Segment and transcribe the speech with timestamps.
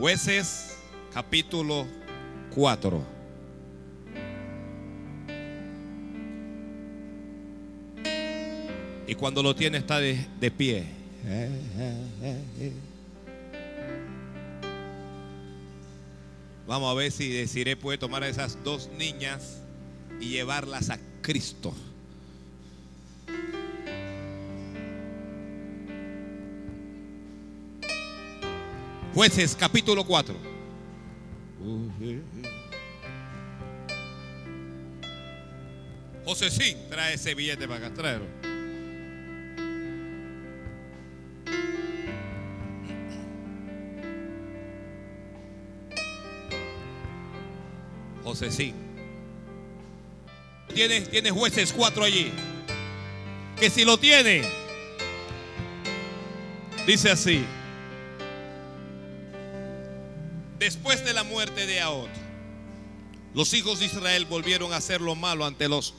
[0.00, 0.78] Jueces
[1.12, 1.86] capítulo
[2.54, 3.04] 4.
[9.06, 10.86] Y cuando lo tiene está de, de pie.
[16.66, 19.58] Vamos a ver si Desiree puede tomar a esas dos niñas
[20.18, 21.74] y llevarlas a Cristo.
[29.14, 30.34] Jueces capítulo 4.
[36.24, 38.26] José sí, trae ese billete para acá, tráelo.
[48.22, 48.72] José sí.
[50.72, 52.30] Tienes, tienes jueces 4 allí.
[53.58, 54.42] Que si lo tiene,
[56.86, 57.44] dice así.
[60.70, 62.06] Después de la muerte de Ahod,
[63.34, 65.94] los hijos de Israel volvieron a hacer lo malo ante los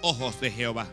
[0.00, 0.88] ojos de Jehová.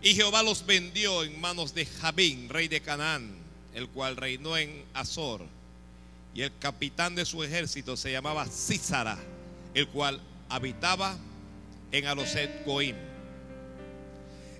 [0.00, 3.36] Y Jehová los vendió en manos de Jabín, rey de Canaán,
[3.74, 5.42] el cual reinó en Azor.
[6.34, 9.18] Y el capitán de su ejército se llamaba Císara,
[9.74, 11.18] el cual habitaba
[11.92, 12.96] en Aloset Goim.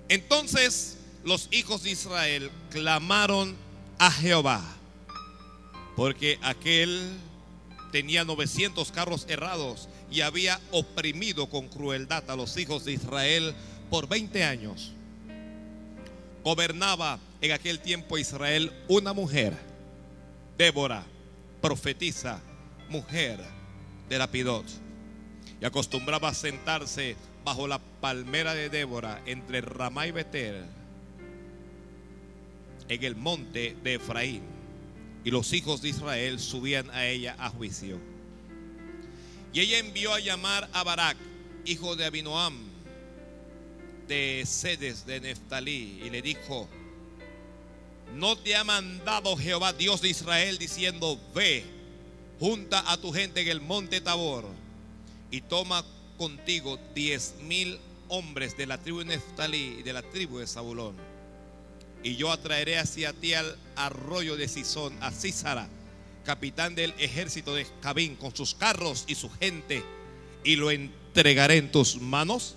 [0.07, 3.55] Entonces los hijos de Israel clamaron
[3.97, 4.76] a Jehová,
[5.97, 7.17] porque aquel
[7.91, 13.55] tenía 900 carros errados y había oprimido con crueldad a los hijos de Israel
[13.89, 14.93] por 20 años.
[16.43, 19.57] Gobernaba en aquel tiempo Israel una mujer,
[20.55, 21.03] Débora,
[21.61, 22.41] profetisa,
[22.89, 23.39] mujer
[24.07, 24.65] de Lapidot,
[25.59, 30.63] y acostumbraba a sentarse bajo la palmera de Débora entre Ramá y Betel,
[32.87, 34.56] en el monte de Efraín,
[35.27, 37.99] y los hijos de Israel subían a ella a juicio.
[39.51, 41.17] Y ella envió a llamar a Barak,
[41.65, 42.55] hijo de Abinoam,
[44.07, 46.69] de Sedes de Neftalí, y le dijo,
[48.13, 51.65] no te ha mandado Jehová Dios de Israel diciendo, ve,
[52.39, 54.45] junta a tu gente en el monte Tabor
[55.29, 55.83] y toma
[56.17, 61.16] contigo diez mil hombres de la tribu de Neftalí y de la tribu de Zabulón.
[62.07, 65.67] Y yo atraeré hacia ti al arroyo de Sison, a Císara,
[66.23, 69.83] capitán del ejército de Cabín, con sus carros y su gente,
[70.41, 72.55] y lo entregaré en tus manos.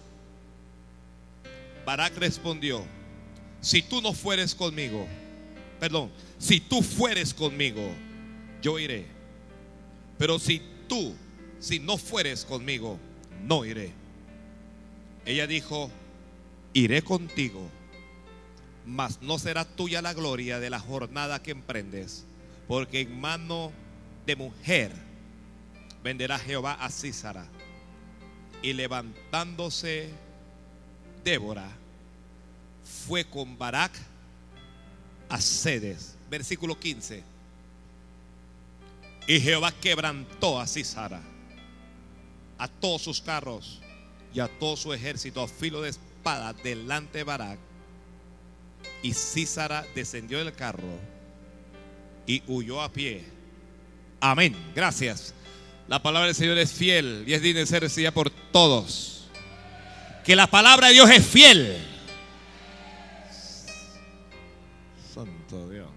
[1.85, 2.85] Barak respondió,
[3.61, 5.09] si tú no fueres conmigo,
[5.81, 7.83] perdón, si tú fueres conmigo,
[8.63, 9.05] yo iré.
[10.17, 11.13] Pero si tú,
[11.59, 13.01] si no fueres conmigo,
[13.43, 13.91] no iré.
[15.27, 15.91] Ella dijo,
[16.73, 17.69] iré contigo,
[18.87, 22.25] mas no será tuya la gloria de la jornada que emprendes,
[22.67, 23.73] porque en mano
[24.27, 24.93] de mujer
[26.03, 27.47] venderá Jehová a Císara.
[28.63, 30.11] Y levantándose
[31.25, 31.69] Débora,
[33.07, 33.93] fue con Barak
[35.29, 36.17] a Sedes.
[36.29, 37.23] Versículo 15.
[39.27, 41.21] Y Jehová quebrantó a Císara,
[42.59, 43.81] a todos sus carros
[44.35, 47.59] y a todo su ejército a filo de espada delante de Barak.
[49.03, 50.99] Y Císara descendió del carro
[52.27, 53.25] y huyó a pie.
[54.21, 54.55] Amén.
[54.75, 55.35] Gracias.
[55.89, 59.29] La palabra del Señor es fiel y es digna de ser recibida por todos.
[60.25, 61.77] Que la palabra de Dios es fiel.
[65.13, 65.89] Santo Dios.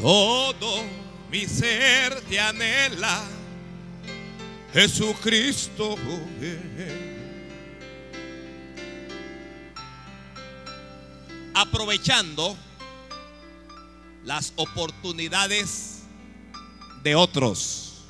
[0.00, 0.84] Todo
[1.30, 3.24] mi ser te anhela,
[4.72, 5.96] Jesucristo.
[11.60, 12.56] Aprovechando
[14.22, 16.04] las oportunidades
[17.02, 18.04] de otros.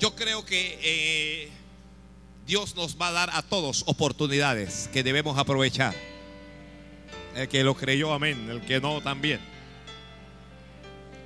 [0.00, 1.50] Yo creo que eh,
[2.46, 5.94] Dios nos va a dar a todos oportunidades que debemos aprovechar.
[7.36, 8.48] El que lo creyó, amén.
[8.48, 9.40] El que no, también.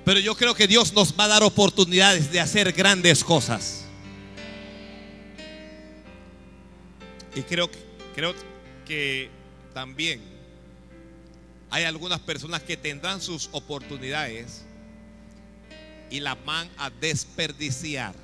[0.05, 3.86] Pero yo creo que Dios nos va a dar oportunidades de hacer grandes cosas.
[7.37, 7.69] Y creo,
[8.15, 8.33] creo
[8.87, 9.29] que
[9.71, 10.19] también
[11.69, 14.63] hay algunas personas que tendrán sus oportunidades
[16.09, 18.15] y las van a desperdiciar.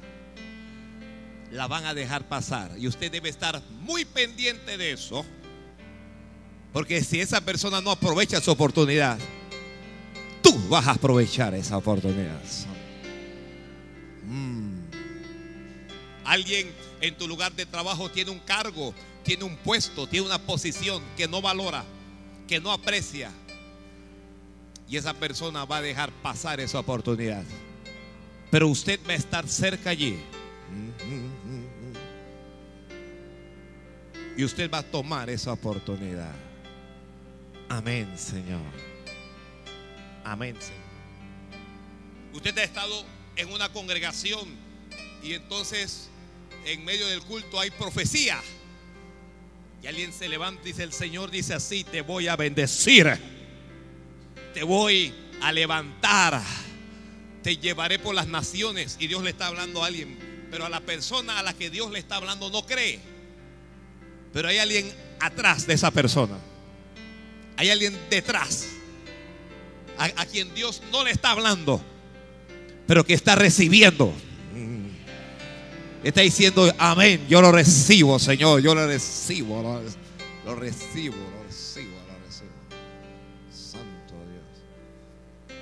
[1.51, 2.71] La van a dejar pasar.
[2.80, 5.24] Y usted debe estar muy pendiente de eso.
[6.71, 9.19] Porque si esa persona no aprovecha su oportunidad,
[10.42, 12.42] tú vas a aprovechar esa oportunidad.
[14.25, 14.62] Mm.
[16.25, 18.94] Alguien en tu lugar de trabajo tiene un cargo,
[19.24, 21.84] tiene un puesto, tiene una posición que no valora,
[22.48, 23.31] que no aprecia.
[24.88, 27.44] Y esa persona va a dejar pasar esa oportunidad.
[28.52, 30.18] Pero usted va a estar cerca allí.
[34.38, 36.34] Y usted va a tomar esa oportunidad.
[37.70, 38.62] Amén, Señor.
[40.24, 40.84] Amén, Señor.
[42.34, 43.06] Usted ha estado
[43.36, 44.48] en una congregación
[45.24, 46.10] y entonces
[46.65, 48.42] en medio del culto hay profecía.
[49.81, 53.12] Y alguien se levanta y dice, el Señor dice así, te voy a bendecir.
[54.54, 56.42] Te voy a levantar.
[57.42, 58.95] Te llevaré por las naciones.
[59.00, 60.48] Y Dios le está hablando a alguien.
[60.50, 63.00] Pero a la persona a la que Dios le está hablando no cree.
[64.31, 64.89] Pero hay alguien
[65.19, 66.38] atrás de esa persona.
[67.57, 68.68] Hay alguien detrás.
[69.98, 71.83] A, a quien Dios no le está hablando.
[72.88, 74.13] Pero que está recibiendo.
[76.04, 79.82] Está diciendo, amén, yo lo recibo, Señor, yo lo recibo, lo,
[80.46, 82.52] lo recibo, lo recibo, lo recibo.
[83.50, 85.58] Santo Dios.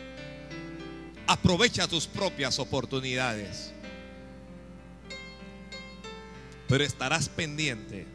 [1.28, 3.72] Aprovecha tus propias oportunidades.
[6.68, 8.08] Pero estarás pendiente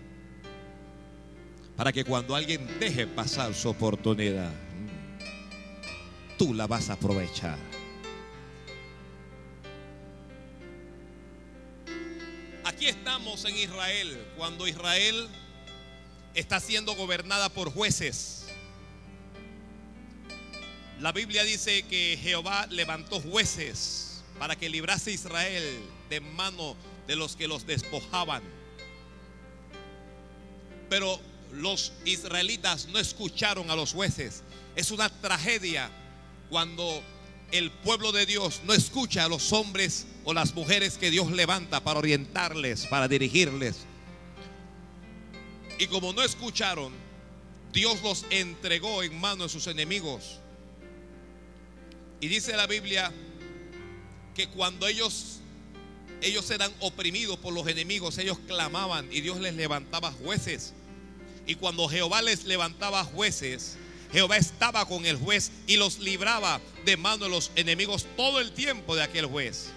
[1.76, 4.52] para que cuando alguien deje pasar su oportunidad,
[6.36, 7.75] tú la vas a aprovechar.
[12.66, 15.28] Aquí estamos en Israel, cuando Israel
[16.34, 18.46] está siendo gobernada por jueces.
[20.98, 25.80] La Biblia dice que Jehová levantó jueces para que librase a Israel
[26.10, 26.76] de mano
[27.06, 28.42] de los que los despojaban.
[30.90, 31.20] Pero
[31.52, 34.42] los israelitas no escucharon a los jueces.
[34.74, 35.88] Es una tragedia
[36.50, 37.00] cuando
[37.52, 41.82] el pueblo de Dios no escucha a los hombres o las mujeres que Dios levanta
[41.82, 43.76] para orientarles, para dirigirles.
[45.78, 46.92] Y como no escucharon,
[47.72, 50.40] Dios los entregó en manos de sus enemigos.
[52.20, 53.12] Y dice la Biblia
[54.34, 55.40] que cuando ellos
[56.22, 60.72] ellos eran oprimidos por los enemigos, ellos clamaban y Dios les levantaba jueces.
[61.46, 63.76] Y cuando Jehová les levantaba jueces,
[64.12, 68.52] Jehová estaba con el juez y los libraba de mano de los enemigos todo el
[68.52, 69.70] tiempo de aquel juez.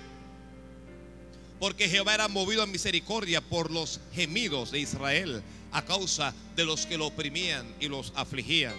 [1.60, 6.86] Porque Jehová era movido a misericordia por los gemidos de Israel a causa de los
[6.86, 8.76] que lo oprimían y los afligían.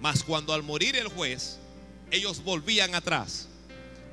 [0.00, 1.58] Mas cuando al morir el juez,
[2.10, 3.48] ellos volvían atrás.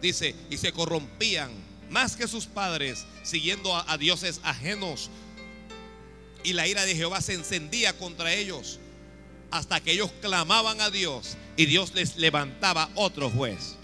[0.02, 1.52] Dice, y se corrompían
[1.90, 5.10] más que sus padres, siguiendo a, a dioses ajenos.
[6.44, 8.80] Y la ira de Jehová se encendía contra ellos
[9.52, 13.76] hasta que ellos clamaban a Dios y Dios les levantaba otro juez.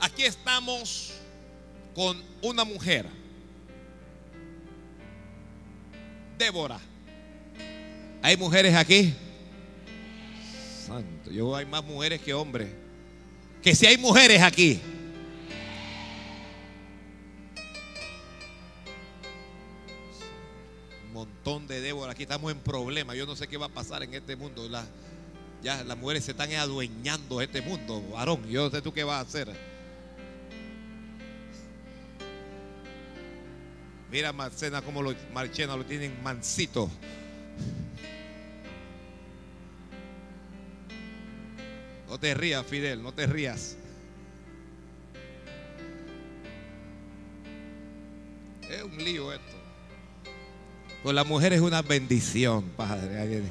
[0.00, 1.12] Aquí estamos
[1.94, 3.06] con una mujer,
[6.38, 6.78] Débora.
[8.22, 9.12] ¿Hay mujeres aquí?
[10.86, 12.68] Santo, yo hay más mujeres que hombres.
[13.62, 14.80] Que si hay mujeres aquí.
[21.18, 22.12] Montón de Débora.
[22.12, 23.16] Aquí estamos en problemas.
[23.16, 24.68] Yo no sé qué va a pasar en este mundo.
[24.68, 24.86] La,
[25.62, 28.46] ya las mujeres se están adueñando este mundo, varón.
[28.48, 29.52] Yo no sé tú qué vas a hacer.
[34.10, 36.88] Mira Marcena como los Marchena lo tienen mansito.
[42.08, 43.76] No te rías, Fidel, no te rías.
[48.70, 49.57] Es un lío esto.
[51.02, 53.42] Pues la mujer es una bendición, Padre.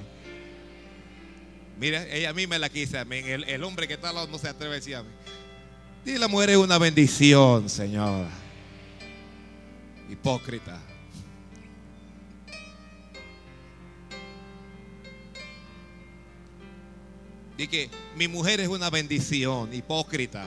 [1.80, 3.00] Mira, ella a mí me la quise.
[3.00, 5.10] El, el hombre que está al lado no se atreve a decir a mí.
[6.06, 8.28] Y la mujer es una bendición, Señor.
[10.10, 10.80] Hipócrita.
[17.58, 20.46] Y que mi mujer es una bendición, hipócrita.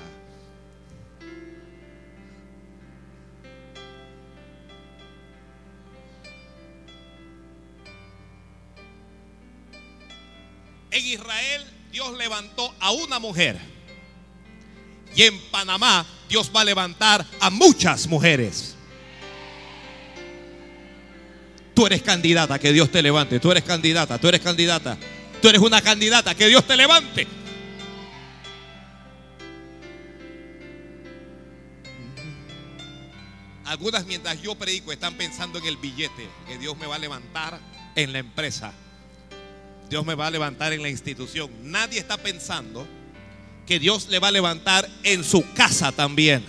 [10.90, 13.59] En Israel Dios levantó a una mujer.
[15.14, 18.76] Y en Panamá Dios va a levantar a muchas mujeres.
[21.75, 23.40] Tú eres candidata, que Dios te levante.
[23.40, 24.99] Tú eres candidata, tú eres candidata.
[25.40, 27.26] Tú eres una candidata, que Dios te levante.
[33.64, 37.59] Algunas mientras yo predico están pensando en el billete que Dios me va a levantar
[37.94, 38.75] en la empresa.
[39.90, 41.50] Dios me va a levantar en la institución.
[41.64, 42.87] Nadie está pensando
[43.66, 46.44] que Dios le va a levantar en su casa también.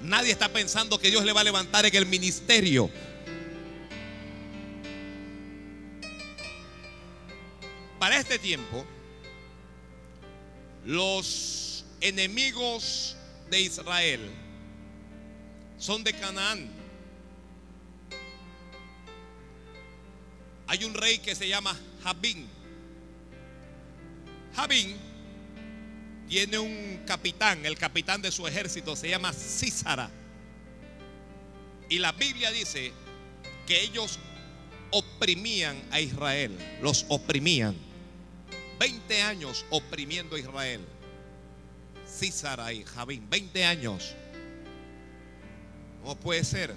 [0.00, 2.88] Nadie está pensando que Dios le va a levantar en el ministerio.
[7.98, 8.86] Para este tiempo,
[10.84, 13.16] los enemigos
[13.50, 14.20] de Israel
[15.78, 16.83] son de Canaán.
[20.66, 22.48] Hay un rey que se llama Jabín.
[24.54, 24.96] Jabín
[26.28, 30.10] tiene un capitán, el capitán de su ejército se llama Císara.
[31.88, 32.92] Y la Biblia dice
[33.66, 34.18] que ellos
[34.90, 37.74] oprimían a Israel, los oprimían.
[38.78, 40.80] 20 años oprimiendo a Israel.
[42.08, 44.14] Císara y Javín, 20 años.
[46.04, 46.74] No puede ser.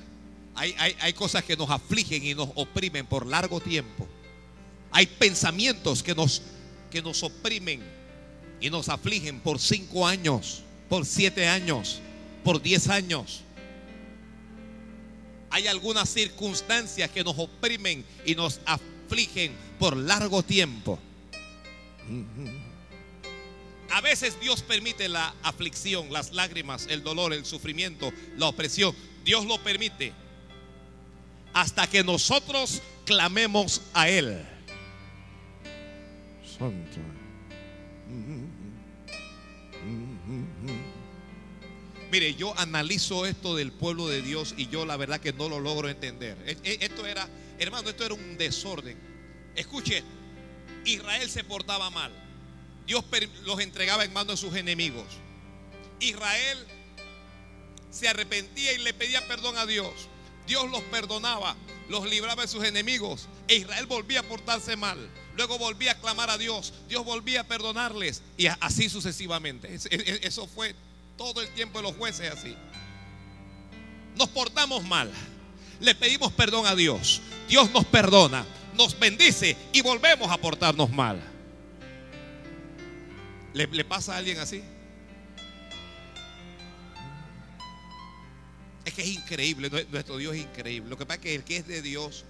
[0.57, 4.07] Hay, hay, hay, cosas que nos afligen y nos oprimen por largo tiempo.
[4.91, 6.41] Hay pensamientos que nos,
[6.89, 7.83] que nos oprimen
[8.59, 11.99] y nos afligen por 5 años, por 7 años,
[12.43, 13.41] por 10 años.
[15.51, 20.97] Hay algunas circunstancias que nos oprimen y nos afligen por largo tiempo.
[23.91, 28.95] A veces Dios permite la aflicción, las lágrimas, el dolor, el sufrimiento, la opresión.
[29.23, 30.13] Dios lo permite
[31.57, 34.45] hasta que nosotros clamemos a Él.
[36.45, 36.99] Santo.
[42.11, 45.59] Mire, yo analizo esto del pueblo de Dios y yo la verdad que no lo
[45.59, 46.37] logro entender.
[46.45, 48.95] E, e, esto era, hermano, esto era un desorden.
[49.55, 50.03] Escuche,
[50.85, 52.13] Israel se portaba mal.
[52.85, 53.03] Dios
[53.45, 55.07] los entregaba en manos de sus enemigos.
[55.99, 56.59] Israel
[57.89, 60.07] se arrepentía y le pedía perdón a Dios.
[60.47, 61.55] Dios los perdonaba,
[61.89, 63.27] los libraba de sus enemigos.
[63.47, 64.97] E Israel volvía a portarse mal.
[65.35, 66.73] Luego volvía a clamar a Dios.
[66.89, 68.23] Dios volvía a perdonarles.
[68.37, 69.75] Y así sucesivamente.
[69.75, 70.73] Eso fue
[71.17, 72.55] todo el tiempo de los jueces así.
[74.15, 75.11] Nos portamos mal.
[75.79, 77.21] Le pedimos perdón a Dios.
[77.47, 78.45] Dios nos perdona
[78.77, 81.21] nos bendice y volvemos a portarnos mal.
[83.53, 84.63] ¿Le, pasa a alguien así?
[88.97, 90.89] Que es increíble, nuestro Dios es increíble.
[90.89, 92.25] Lo que pasa es que el que es de Dios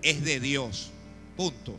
[0.00, 0.88] es de Dios.
[1.36, 1.78] Punto.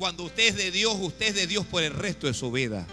[0.00, 2.84] Cuando usted es de Dios, usted es de Dios por el resto de su vida.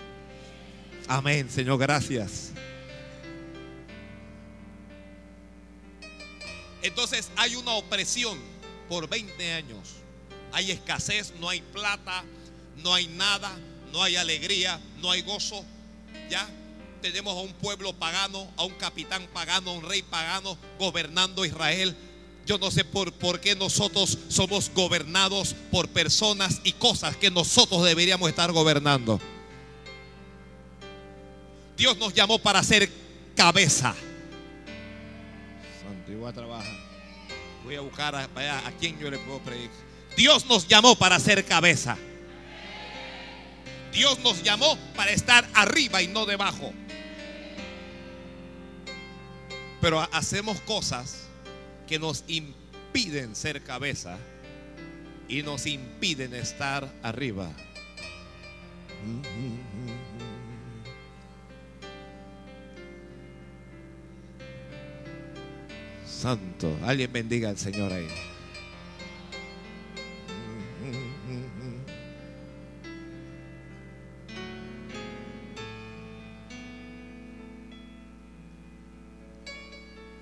[1.08, 2.52] Amén, Señor, gracias.
[6.84, 8.38] Entonces hay una opresión
[8.88, 9.96] por 20 años.
[10.52, 12.24] Hay escasez, no hay plata,
[12.84, 13.58] no hay nada,
[13.92, 15.66] no hay alegría, no hay gozo.
[16.30, 16.48] Ya
[17.00, 21.96] tenemos a un pueblo pagano, a un capitán pagano, a un rey pagano gobernando Israel.
[22.46, 27.84] Yo no sé por, por qué nosotros somos gobernados por personas y cosas que nosotros
[27.84, 29.20] deberíamos estar gobernando.
[31.78, 32.90] Dios nos llamó para ser
[33.36, 33.96] cabeza.
[35.82, 36.90] Santo, voy a trabajar.
[37.64, 39.78] Voy a buscar a, a, quién yo le puedo predicar.
[40.18, 41.98] Dios nos llamó para ser cabeza.
[43.94, 46.74] Dios nos llamó para estar arriba y no debajo.
[49.82, 51.28] Pero hacemos cosas
[51.88, 54.18] que nos impiden ser cabeza
[55.28, 57.50] y nos impiden estar arriba.
[66.06, 66.76] Santo.
[66.84, 68.08] Alguien bendiga al Señor ahí.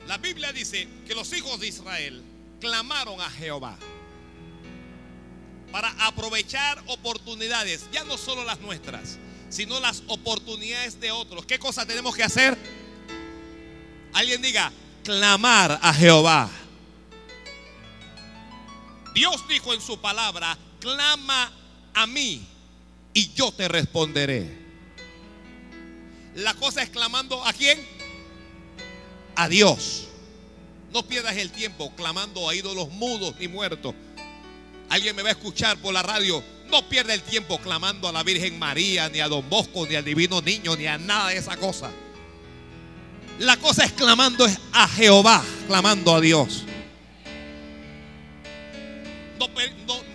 [0.07, 2.23] La Biblia dice que los hijos de Israel
[2.61, 3.77] clamaron a Jehová
[5.71, 9.17] para aprovechar oportunidades, ya no solo las nuestras,
[9.49, 11.45] sino las oportunidades de otros.
[11.45, 12.57] ¿Qué cosa tenemos que hacer?
[14.13, 14.71] Alguien diga,
[15.03, 16.49] clamar a Jehová.
[19.13, 21.51] Dios dijo en su palabra, clama
[21.93, 22.47] a mí
[23.13, 24.67] y yo te responderé.
[26.35, 27.96] La cosa es clamando a quién?
[29.37, 30.07] A Dios.
[30.91, 33.93] No pierdas el tiempo clamando a ídolos mudos ni muertos.
[34.89, 36.43] Alguien me va a escuchar por la radio.
[36.71, 40.03] No pierda el tiempo clamando a la Virgen María, ni a Don Bosco, ni al
[40.03, 41.91] Divino Niño, ni a nada de esa cosa.
[43.37, 46.63] La cosa es clamando a Jehová, clamando a Dios.
[49.37, 49.47] No,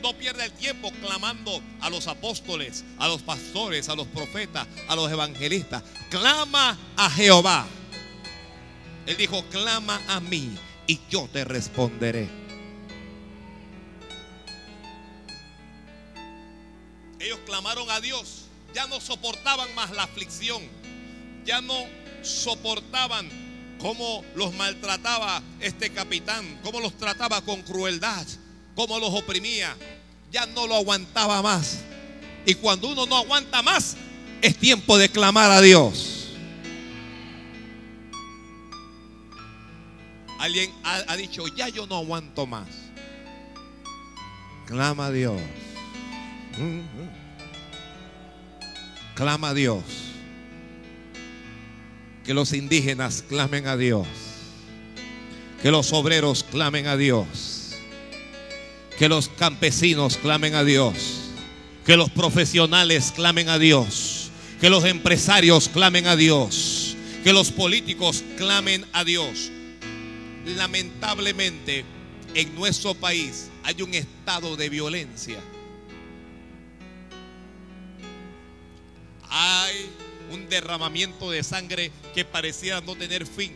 [0.02, 4.96] no, pierda el tiempo clamando a los apóstoles, a los pastores, a los profetas, a
[4.96, 5.84] los evangelistas.
[6.10, 7.68] Clama a Jehová.
[9.06, 10.56] Él dijo, clama a mí
[10.86, 12.28] y yo te responderé.
[17.18, 18.46] Ellos clamaron a Dios.
[18.74, 20.62] Ya no soportaban más la aflicción.
[21.44, 21.74] Ya no
[22.22, 23.28] soportaban
[23.78, 28.26] cómo los maltrataba este capitán, cómo los trataba con crueldad,
[28.76, 29.76] cómo los oprimía.
[30.30, 31.80] Ya no lo aguantaba más.
[32.46, 33.96] Y cuando uno no aguanta más,
[34.40, 36.11] es tiempo de clamar a Dios.
[40.42, 42.66] Alguien ha, dicho, ya yo no aguanto más.
[44.66, 45.40] Clama a Dios.
[49.14, 49.84] Clama a Dios.
[52.24, 54.08] Que los indígenas clamen a Dios.
[55.62, 57.76] Que los obreros clamen a Dios.
[58.98, 61.20] Que los campesinos clamen a Dios.
[61.86, 64.32] Que los profesionales clamen a Dios.
[64.60, 66.96] Que los empresarios clamen a Dios.
[67.22, 69.52] Que los políticos clamen a Dios.
[70.44, 71.84] Lamentablemente,
[72.34, 75.38] en nuestro país hay un estado de violencia.
[79.28, 79.90] Hay
[80.30, 83.52] un derramamiento de sangre que pareciera no tener fin.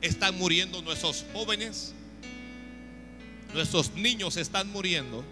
[0.00, 1.94] Están muriendo nuestros jóvenes,
[3.52, 5.24] nuestros niños están muriendo.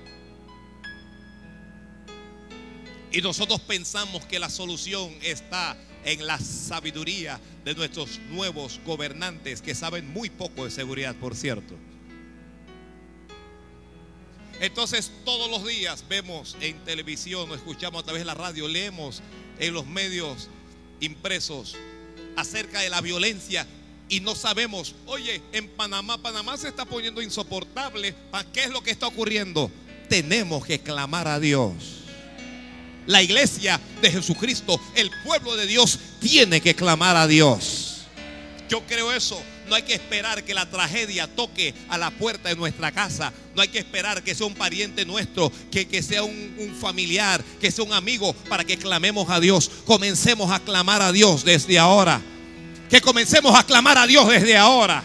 [3.13, 9.75] Y nosotros pensamos que la solución está en la sabiduría de nuestros nuevos gobernantes que
[9.75, 11.75] saben muy poco de seguridad, por cierto.
[14.61, 19.23] Entonces todos los días vemos en televisión o escuchamos a través de la radio, leemos
[19.59, 20.49] en los medios
[21.01, 21.77] impresos
[22.37, 23.67] acerca de la violencia
[24.11, 28.15] y no sabemos, oye, en Panamá, Panamá se está poniendo insoportable,
[28.53, 29.71] ¿qué es lo que está ocurriendo?
[30.09, 32.00] Tenemos que clamar a Dios.
[33.07, 38.03] La iglesia de Jesucristo, el pueblo de Dios, tiene que clamar a Dios.
[38.69, 39.43] Yo creo eso.
[39.69, 43.33] No hay que esperar que la tragedia toque a la puerta de nuestra casa.
[43.55, 47.43] No hay que esperar que sea un pariente nuestro, que, que sea un, un familiar,
[47.61, 49.71] que sea un amigo para que clamemos a Dios.
[49.87, 52.21] Comencemos a clamar a Dios desde ahora.
[52.89, 55.05] Que comencemos a clamar a Dios desde ahora.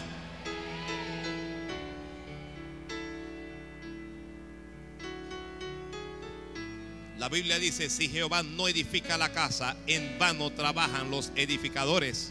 [7.26, 12.30] La Biblia dice, si Jehová no edifica la casa, en vano trabajan los edificadores.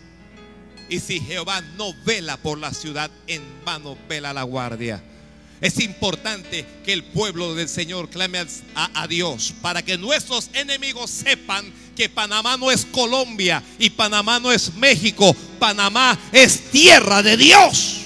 [0.87, 5.03] Y si Jehová no vela por la ciudad, en vano vela la guardia.
[5.59, 11.73] Es importante que el pueblo del Señor clame a, Dios para que nuestros enemigos sepan
[11.93, 15.35] que Panamá no es Colombia y Panamá no es México.
[15.59, 18.04] Panamá es tierra de Dios.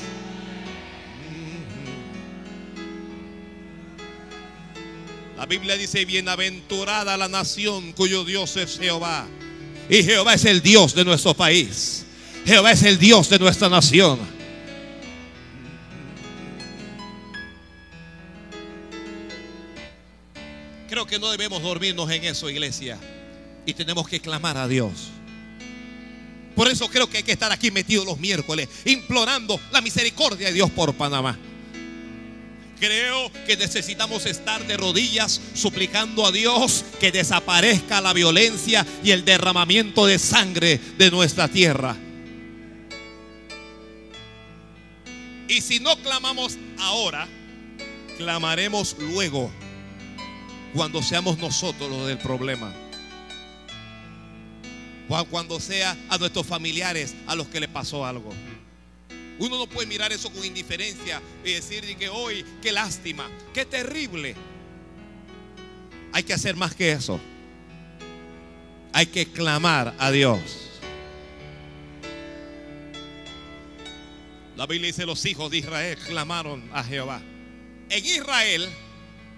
[5.39, 9.25] La Biblia dice, bienaventurada la nación cuyo Dios es Jehová.
[9.89, 12.05] Y Jehová es el Dios de nuestro país.
[12.45, 14.19] Jehová es el Dios de nuestra nación.
[20.89, 22.99] Creo que no debemos dormirnos en eso, iglesia.
[23.65, 25.07] Y tenemos que clamar a Dios.
[26.53, 30.53] Por eso creo que hay que estar aquí metidos los miércoles, implorando la misericordia de
[30.53, 31.39] Dios por Panamá.
[32.79, 39.25] Creo que necesitamos estar de rodillas suplicando a Dios que desaparezca la violencia y el
[39.25, 41.97] derramamiento de sangre de nuestra tierra.
[45.49, 47.27] Y si no clamamos ahora,
[48.17, 49.51] clamaremos luego,
[50.73, 52.73] cuando seamos nosotros los del problema.
[55.29, 58.31] Cuando sea a nuestros familiares a los que le pasó algo.
[59.39, 64.35] Uno no puede mirar eso con indiferencia y decir que hoy, qué lástima, qué terrible.
[66.11, 67.19] Hay que hacer más que eso.
[68.91, 70.41] Hay que clamar a Dios.
[74.57, 77.21] La Biblia dice, los hijos de Israel clamaron a Jehová.
[77.89, 78.67] En Israel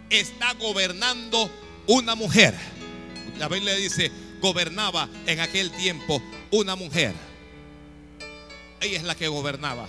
[0.10, 1.52] está gobernando
[1.86, 2.56] una mujer.
[3.38, 4.12] La Biblia dice,
[4.42, 7.14] gobernaba en aquel tiempo una mujer.
[8.82, 9.88] Ella es la que gobernaba.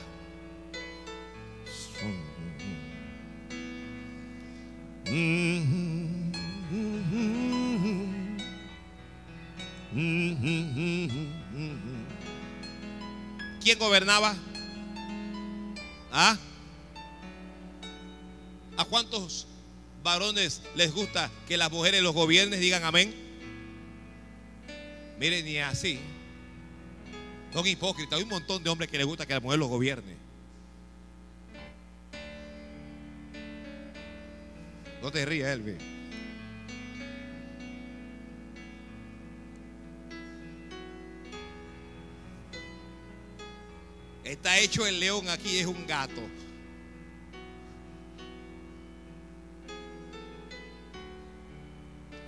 [13.63, 14.35] ¿Quién gobernaba?
[16.13, 16.37] ¿Ah?
[18.77, 19.47] ¿A cuántos
[20.03, 23.15] varones les gusta que las mujeres los gobiernes digan amén?
[25.19, 25.99] Miren, ni así.
[27.53, 28.19] Son hipócritas.
[28.19, 30.17] Hay un montón de hombres que les gusta que la mujer los gobierne.
[35.03, 35.77] No te rías, Elvi.
[44.25, 46.23] Está hecho el león aquí, es un gato.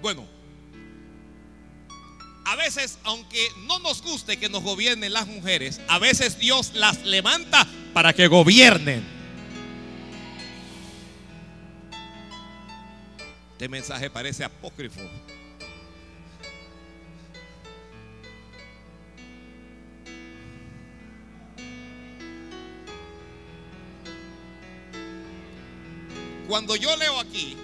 [0.02, 0.26] Bueno,
[2.54, 7.02] A veces, aunque no nos guste que nos gobiernen las mujeres, a veces Dios las
[7.02, 9.04] levanta para que gobiernen.
[13.54, 15.00] Este mensaje parece apócrifo.
[26.46, 27.56] Cuando yo leo aquí,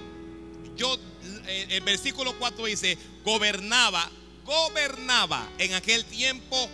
[0.75, 0.99] yo
[1.47, 4.11] eh, el versículo 4 dice, gobernaba,
[4.51, 6.69] gobernaba en aquel tiempo,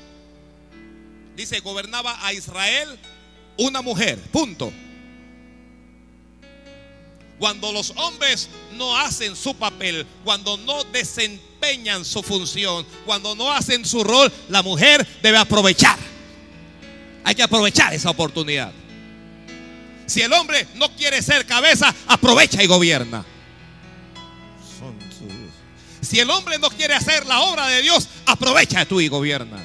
[1.37, 2.99] dice, gobernaba a Israel
[3.59, 4.73] una mujer, punto.
[7.39, 13.85] Cuando los hombres no hacen su papel, cuando no desempeñan su función, cuando no hacen
[13.85, 15.99] su rol, la mujer debe aprovechar.
[17.25, 18.73] Hay que aprovechar esa oportunidad.
[20.07, 23.36] Si el hombre no quiere ser cabeza, aprovecha y gobierna.
[26.01, 29.63] Si el hombre no quiere hacer la obra de Dios, aprovecha tú y gobierna.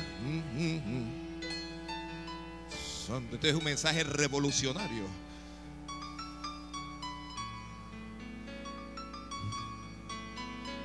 [3.33, 5.03] Este es un mensaje revolucionario.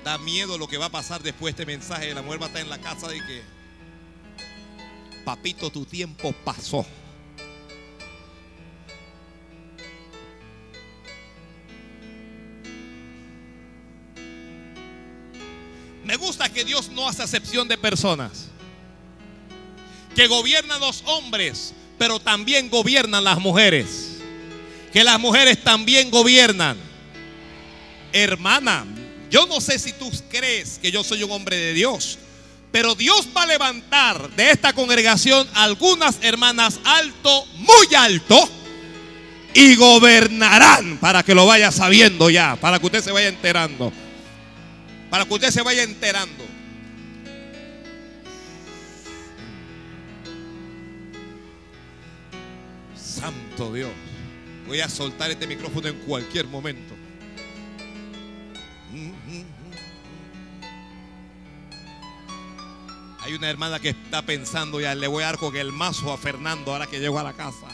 [0.05, 2.15] Da miedo lo que va a pasar después de este mensaje.
[2.15, 3.43] La mujer va a estar en la casa de que,
[5.25, 6.87] papito, tu tiempo pasó.
[16.07, 18.47] Me gusta que Dios no hace acepción de personas.
[20.15, 24.19] Que gobiernan los hombres, pero también gobiernan las mujeres.
[24.93, 26.79] Que las mujeres también gobiernan.
[28.13, 28.87] Hermana,
[29.31, 32.21] yo no sé si tú crees que yo soy un hombre de Dios,
[32.71, 38.49] pero Dios va a levantar de esta congregación algunas hermanas alto, muy alto,
[39.55, 43.93] y gobernarán para que lo vaya sabiendo ya, para que usted se vaya enterando
[45.11, 46.45] para que usted se vaya enterando.
[52.95, 53.91] Santo Dios.
[54.67, 56.95] Voy a soltar este micrófono en cualquier momento.
[63.21, 66.19] Hay una hermana que está pensando ya, le voy a dar con el mazo a
[66.19, 67.67] Fernando ahora que llego a la casa.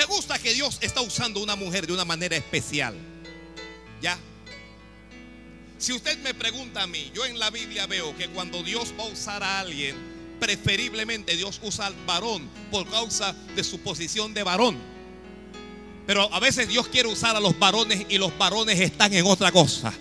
[0.00, 2.94] Me gusta que Dios está usando una mujer de una manera especial.
[4.00, 4.16] ¿Ya?
[5.76, 9.04] Si usted me pregunta a mí, yo en la Biblia veo que cuando Dios va
[9.04, 9.94] a usar a alguien,
[10.40, 14.78] preferiblemente Dios usa al varón por causa de su posición de varón.
[16.06, 19.52] Pero a veces Dios quiere usar a los varones y los varones están en otra
[19.52, 19.92] cosa.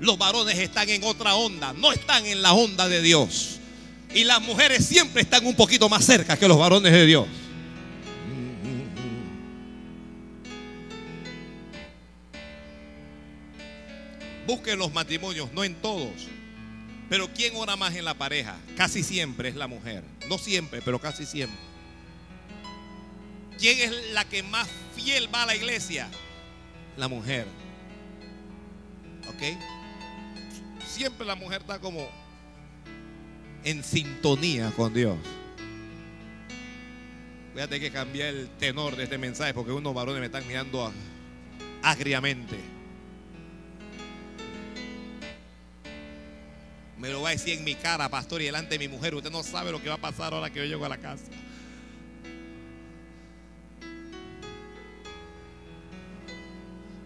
[0.00, 3.60] Los varones están en otra onda, no están en la onda de Dios.
[4.12, 7.28] Y las mujeres siempre están un poquito más cerca que los varones de Dios.
[14.50, 16.26] Busquen los matrimonios, no en todos.
[17.08, 18.56] Pero ¿quién ora más en la pareja?
[18.76, 20.02] Casi siempre es la mujer.
[20.28, 21.56] No siempre, pero casi siempre.
[23.60, 26.08] ¿Quién es la que más fiel va a la iglesia?
[26.96, 27.46] La mujer.
[29.28, 29.56] ¿Ok?
[30.84, 32.08] Siempre la mujer está como
[33.62, 35.16] en sintonía con Dios.
[37.54, 40.92] Voy que cambiar el tenor de este mensaje porque unos varones me están mirando
[41.84, 42.79] agriamente.
[47.00, 49.14] Me lo va a decir en mi cara, pastor, y delante de mi mujer.
[49.14, 51.24] Usted no sabe lo que va a pasar ahora que yo llego a la casa.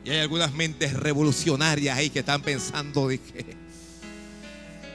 [0.05, 3.57] Y hay algunas mentes revolucionarias ahí que están pensando, dije,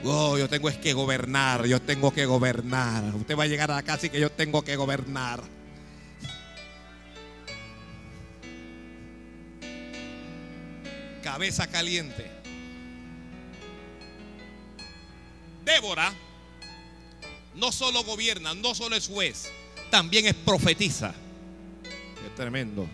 [0.03, 3.15] oh, yo tengo es que gobernar, yo tengo que gobernar.
[3.15, 5.41] Usted va a llegar a la casa y que yo tengo que gobernar.
[11.23, 12.38] Cabeza caliente.
[15.69, 16.13] Débora
[17.55, 19.51] no solo gobierna, no solo es juez,
[19.91, 21.13] también es profetiza.
[21.83, 22.87] Qué tremendo.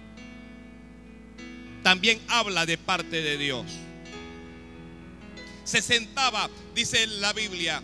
[1.84, 3.66] También habla de parte de Dios.
[5.64, 7.82] Se sentaba, dice la Biblia,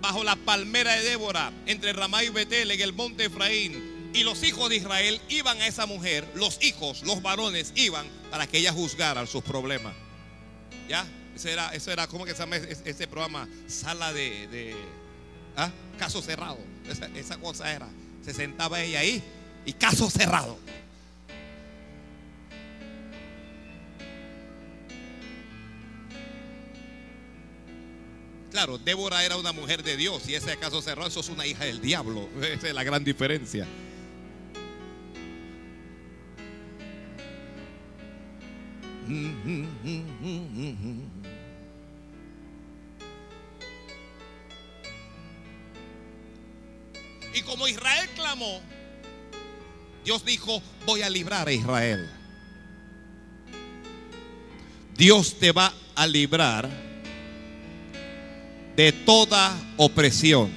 [0.00, 4.10] bajo la palmera de Débora, entre Ramá y Betel, en el monte Efraín.
[4.14, 8.46] Y los hijos de Israel iban a esa mujer, los hijos, los varones iban para
[8.46, 9.94] que ella juzgara sus problemas.
[10.88, 11.06] ¿Ya?
[11.40, 13.48] Eso era, eso era ¿cómo que se llama ese, programa?
[13.66, 14.76] Sala de,
[15.56, 15.70] ¿ah?
[15.98, 16.58] caso cerrado.
[17.14, 17.88] Esa, cosa era.
[18.22, 19.22] Se sentaba ella ahí
[19.64, 20.58] y caso cerrado.
[28.50, 31.64] Claro, Débora era una mujer de Dios y ese caso cerrado, eso es una hija
[31.64, 32.28] del diablo.
[32.42, 33.66] Esa es la gran diferencia.
[39.08, 39.32] Y
[50.04, 52.08] Dios dijo, voy a librar a Israel.
[54.96, 56.68] Dios te va a librar
[58.76, 60.50] de toda opresión.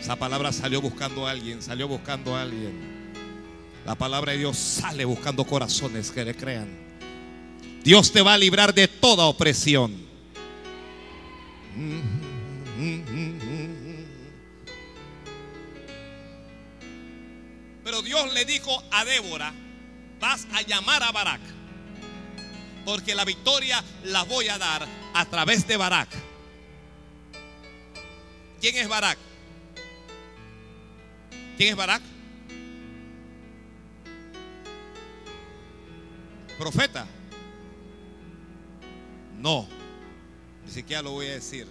[0.00, 2.96] Esa palabra salió buscando a alguien, salió buscando a alguien.
[3.84, 6.68] La palabra de Dios sale buscando corazones que le crean.
[7.82, 9.94] Dios te va a librar de toda opresión.
[11.76, 12.15] Pero
[18.16, 19.52] Dios le dijo a Débora,
[20.18, 21.40] vas a llamar a Barak,
[22.86, 26.08] porque la victoria la voy a dar a través de Barak.
[28.58, 29.18] ¿Quién es Barak?
[31.58, 32.00] ¿Quién es Barak?
[36.58, 37.06] ¿Profeta?
[39.36, 39.68] No,
[40.64, 41.68] ni siquiera lo voy a decir.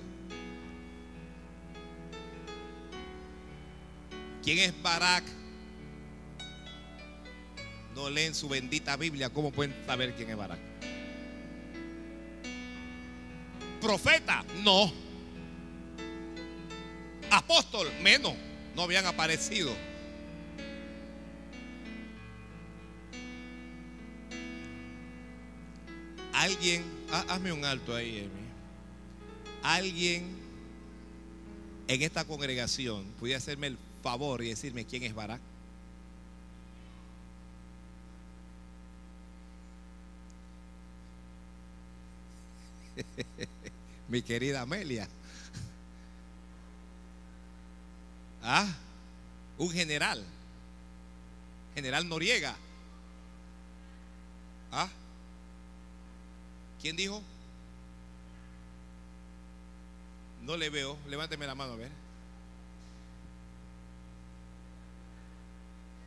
[4.44, 5.24] ¿Quién es Barak?
[7.96, 10.60] No leen su bendita Biblia, ¿cómo pueden saber quién es Barak?
[13.82, 14.92] Profeta, no.
[17.32, 18.34] Apóstol, menos,
[18.76, 19.74] no habían aparecido.
[26.34, 28.46] Alguien, hazme un alto ahí, Emi.
[29.64, 30.36] Alguien
[31.88, 35.42] en esta congregación pudiera hacerme el favor y decirme quién es Barak.
[44.08, 45.08] Mi querida Amelia.
[48.48, 48.72] Ah,
[49.58, 50.24] un general.
[51.74, 52.56] General Noriega.
[54.72, 54.88] Ah.
[56.80, 57.24] ¿Quién dijo?
[60.44, 60.96] No le veo.
[61.08, 61.92] Levánteme la mano a ver.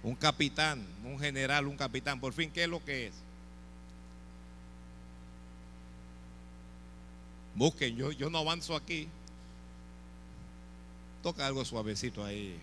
[0.05, 2.21] Un capitán, un general, un capitán.
[2.21, 3.15] Por fin, ¿qué es lo que es?
[7.59, 9.09] Busquen, yo, yo no avanzo aquí.
[11.25, 12.57] Toca algo suavecito ahí.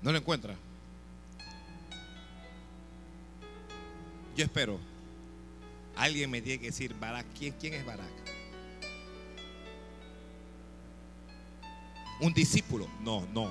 [0.00, 0.54] ¿No lo encuentra?
[4.36, 4.78] Yo espero.
[5.96, 8.06] Alguien me tiene que decir, Barak, ¿quién, quién es Barak?
[12.20, 12.86] Un discípulo.
[13.00, 13.50] No, no.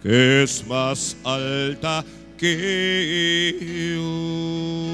[0.02, 2.06] que es más alta
[2.38, 3.58] que
[3.98, 4.85] yo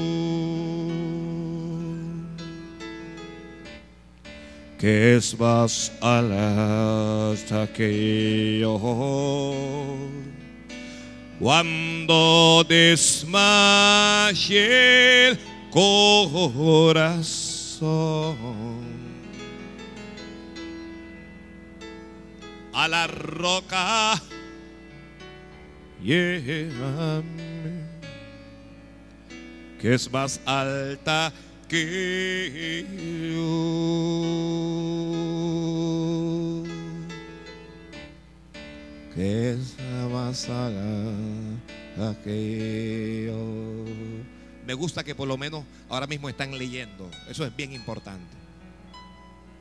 [4.82, 8.80] que es más alta que yo.
[11.38, 13.28] Cuando desmaye
[15.28, 15.38] el
[15.70, 17.06] corazón
[22.72, 24.20] a la roca,
[26.02, 27.22] llévame,
[29.80, 31.78] que es más alta que yo.
[39.14, 39.56] Que
[41.96, 43.84] alta que yo.
[44.66, 47.10] Me gusta que por lo menos ahora mismo están leyendo.
[47.28, 48.36] Eso es bien importante.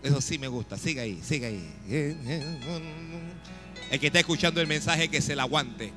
[0.03, 0.77] Eso sí me gusta.
[0.77, 1.73] Siga ahí, siga ahí.
[3.89, 5.91] El que está escuchando el mensaje que se la aguante.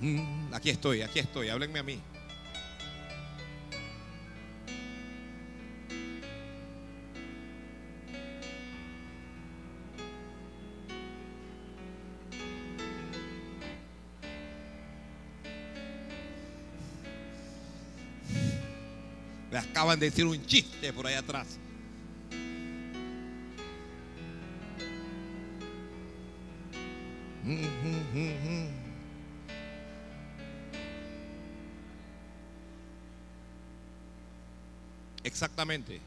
[0.00, 1.48] Mm, aquí estoy, aquí estoy.
[1.48, 2.00] Háblenme a mí.
[19.50, 21.58] Me acaban de decir un chiste por ahí atrás.
[35.24, 36.00] Exactamente.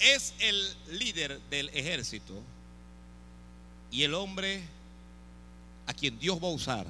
[0.00, 2.42] es el líder del ejército
[3.90, 4.62] y el hombre
[5.86, 6.86] a quien Dios va a usar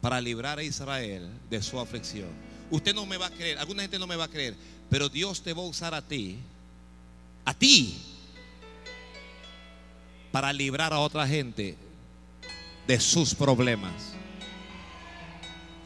[0.00, 2.28] para librar a Israel de su aflicción.
[2.70, 4.54] Usted no me va a creer, alguna gente no me va a creer,
[4.90, 6.38] pero Dios te va a usar a ti,
[7.44, 7.96] a ti,
[10.30, 11.76] para librar a otra gente
[12.86, 14.14] de sus problemas.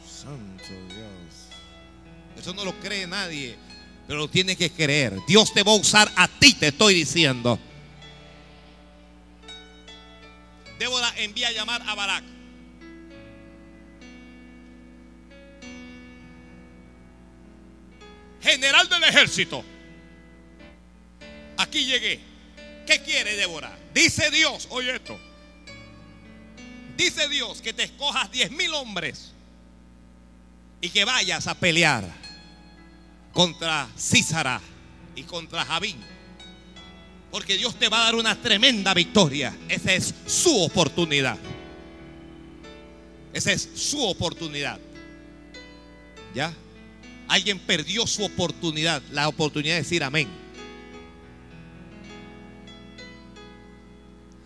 [0.05, 1.47] Santo Dios.
[2.37, 3.55] Eso no lo cree nadie,
[4.07, 5.17] pero lo tiene que creer.
[5.27, 7.57] Dios te va a usar a ti, te estoy diciendo.
[10.77, 12.32] Débora envía a llamar a Barak.
[18.43, 19.63] General del ejército.
[21.57, 22.19] Aquí llegué.
[22.85, 23.77] ¿Qué quiere Débora?
[23.93, 25.17] Dice Dios, oye esto.
[26.97, 29.31] Dice Dios que te escojas diez mil hombres
[30.81, 32.03] y que vayas a pelear
[33.31, 34.59] contra Císara
[35.15, 35.97] y contra Javín.
[37.31, 39.57] Porque Dios te va a dar una tremenda victoria.
[39.69, 41.37] Esa es su oportunidad.
[43.33, 44.79] Esa es su oportunidad.
[46.35, 46.53] ¿Ya?
[47.27, 50.27] Alguien perdió su oportunidad, la oportunidad de decir amén.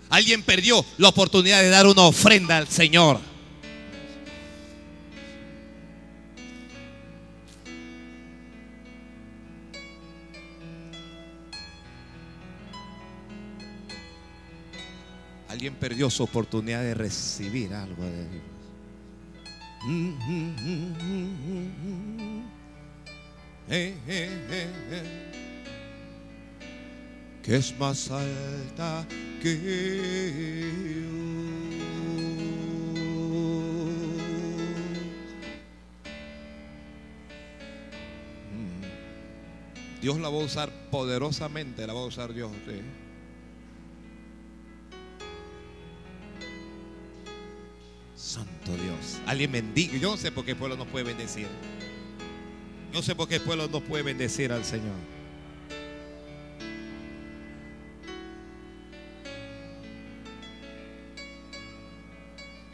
[0.09, 3.19] Alguien perdió la oportunidad de dar una ofrenda al Señor.
[15.49, 18.43] Alguien perdió su oportunidad de recibir algo de Dios.
[23.69, 24.29] Eh, eh,
[24.91, 25.03] eh,
[27.43, 29.05] que es más alta
[29.41, 31.27] que yo.
[40.01, 42.51] Dios la va a usar poderosamente, la va a usar Dios.
[42.65, 42.79] ¿sí?
[48.15, 49.19] Santo Dios.
[49.25, 49.97] Alguien bendiga.
[49.97, 51.47] Yo no sé por qué el pueblo no puede bendecir.
[52.93, 54.95] No sé por qué el pueblo no puede bendecir al Señor.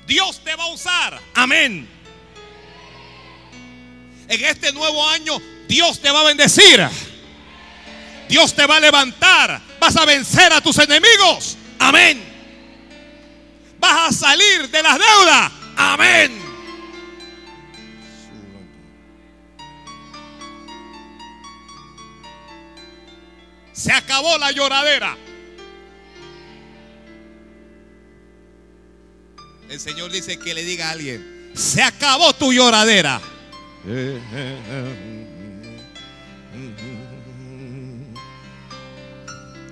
[0.07, 1.19] Dios te va a usar.
[1.33, 1.87] Amén.
[4.27, 6.87] En este nuevo año Dios te va a bendecir.
[8.29, 9.61] Dios te va a levantar.
[9.79, 11.57] Vas a vencer a tus enemigos.
[11.79, 12.23] Amén.
[13.79, 15.51] Vas a salir de las deudas.
[15.75, 16.42] Amén.
[23.83, 25.17] Se acabó la lloradera.
[29.69, 33.19] El Señor dice que le diga a alguien, se acabó tu lloradera.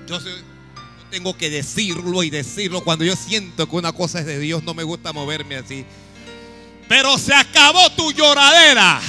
[0.06, 0.20] Yo
[1.10, 2.84] tengo que decirlo y decirlo.
[2.84, 5.86] Cuando yo siento que una cosa es de Dios, no me gusta moverme así.
[6.90, 9.00] Pero se acabó tu lloradera.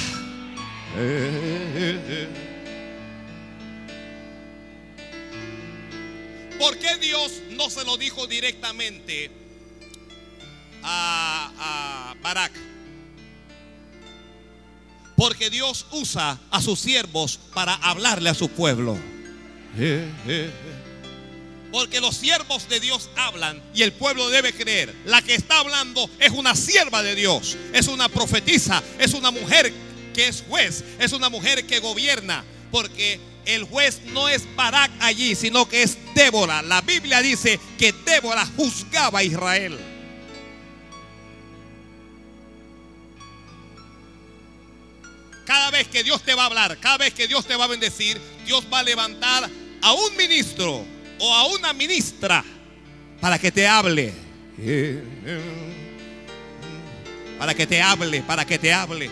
[6.63, 9.33] ¿Por qué Dios no se lo dijo directamente
[10.85, 12.53] a, Barak?
[15.17, 18.97] Porque Dios usa a sus siervos para hablarle a su pueblo.
[21.73, 24.95] Porque los siervos de Dios hablan y el pueblo debe creer.
[25.05, 29.73] La que está hablando es una sierva de Dios, es una profetisa, es una mujer
[30.15, 32.45] que es juez, es una mujer que gobierna.
[32.71, 36.63] Porque el juez no es Barak allí, sino que es Débora.
[36.63, 39.79] La Biblia dice que Débora juzgaba a Israel.
[45.45, 47.69] Cada vez que Dios te va a hablar, cada vez que Dios te va a
[47.69, 49.51] bendecir, Dios va a levantar
[49.83, 50.85] a un ministro
[51.19, 52.45] o a una ministra
[53.21, 54.13] para que te hable.
[57.39, 59.11] Para que te hable, para que te hable,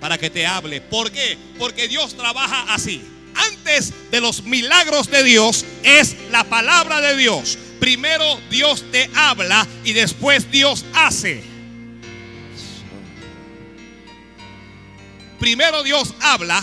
[0.00, 0.80] para que te hable.
[0.80, 1.36] ¿Por qué?
[1.58, 3.11] Porque Dios trabaja así.
[3.34, 7.58] Antes de los milagros de Dios es la palabra de Dios.
[7.80, 11.42] Primero Dios te habla y después Dios hace.
[15.38, 16.62] Primero Dios habla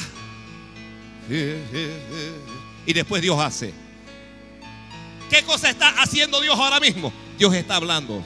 [2.85, 3.73] y después Dios hace.
[5.29, 7.13] ¿Qué cosa está haciendo Dios ahora mismo?
[7.37, 8.23] Dios está hablando.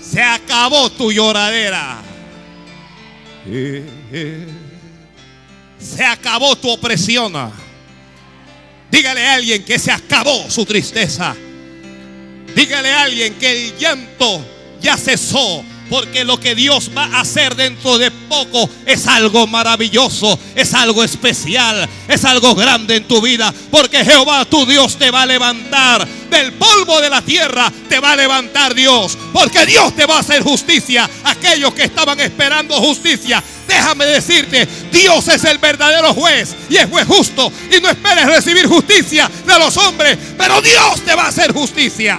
[0.00, 2.02] Se acabó tu lloradera.
[5.78, 7.32] Se acabó tu opresión.
[8.90, 11.36] Dígale a alguien que se acabó su tristeza.
[12.54, 14.44] Dígale a alguien que el llanto
[14.80, 15.62] ya cesó.
[15.88, 21.02] Porque lo que Dios va a hacer dentro de poco es algo maravilloso, es algo
[21.02, 23.52] especial, es algo grande en tu vida.
[23.70, 28.12] Porque Jehová tu Dios te va a levantar del polvo de la tierra, te va
[28.12, 29.16] a levantar Dios.
[29.32, 31.08] Porque Dios te va a hacer justicia.
[31.24, 37.06] Aquellos que estaban esperando justicia, déjame decirte, Dios es el verdadero juez y es juez
[37.06, 37.52] justo.
[37.70, 42.18] Y no esperes recibir justicia de los hombres, pero Dios te va a hacer justicia.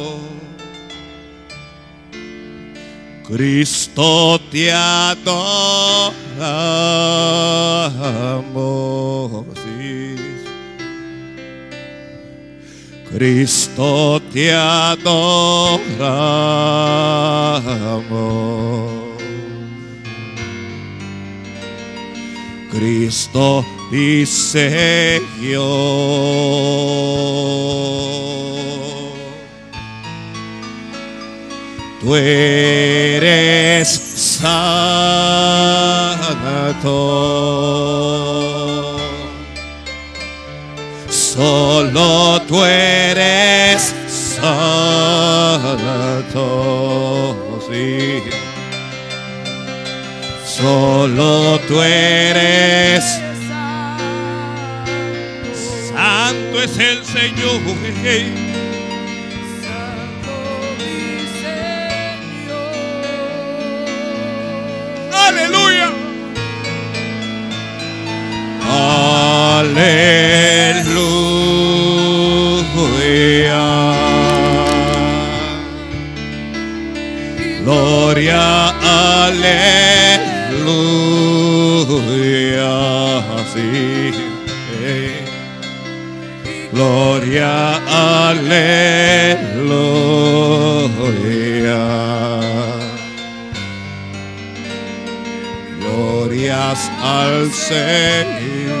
[3.31, 5.71] Cristo te adoramos.
[13.09, 15.71] Cristo te adoramos.
[22.69, 26.51] Cristo dice yo.
[32.01, 34.57] Tú eres santo.
[41.07, 44.49] Solo tú eres santo.
[47.71, 48.23] Sí.
[50.43, 53.03] Solo tú eres
[55.93, 57.61] santo es el Señor.
[69.41, 69.81] Aleluya.
[77.63, 78.45] Gloria,
[79.25, 79.55] aleluya.
[83.53, 84.11] Sí.
[86.71, 87.53] Gloria,
[88.29, 88.61] aleluya.
[95.79, 98.80] Glorias al Señor.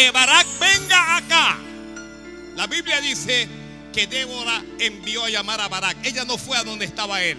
[0.00, 1.58] Que Barak venga acá.
[2.56, 3.46] La Biblia dice
[3.92, 5.98] que Débora envió a llamar a Barak.
[6.02, 7.36] Ella no fue a donde estaba él.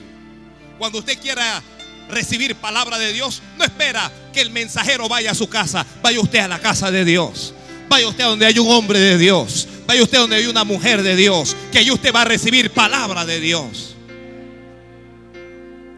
[0.78, 1.60] Cuando usted quiera
[2.08, 5.84] recibir palabra de Dios, no espera que el mensajero vaya a su casa.
[6.04, 7.56] Vaya usted a la casa de Dios.
[7.90, 9.68] Vaya usted a donde hay un hombre de Dios.
[9.88, 11.58] Vaya usted donde hay una mujer de Dios.
[11.72, 13.96] Que ahí usted va a recibir palabra de Dios.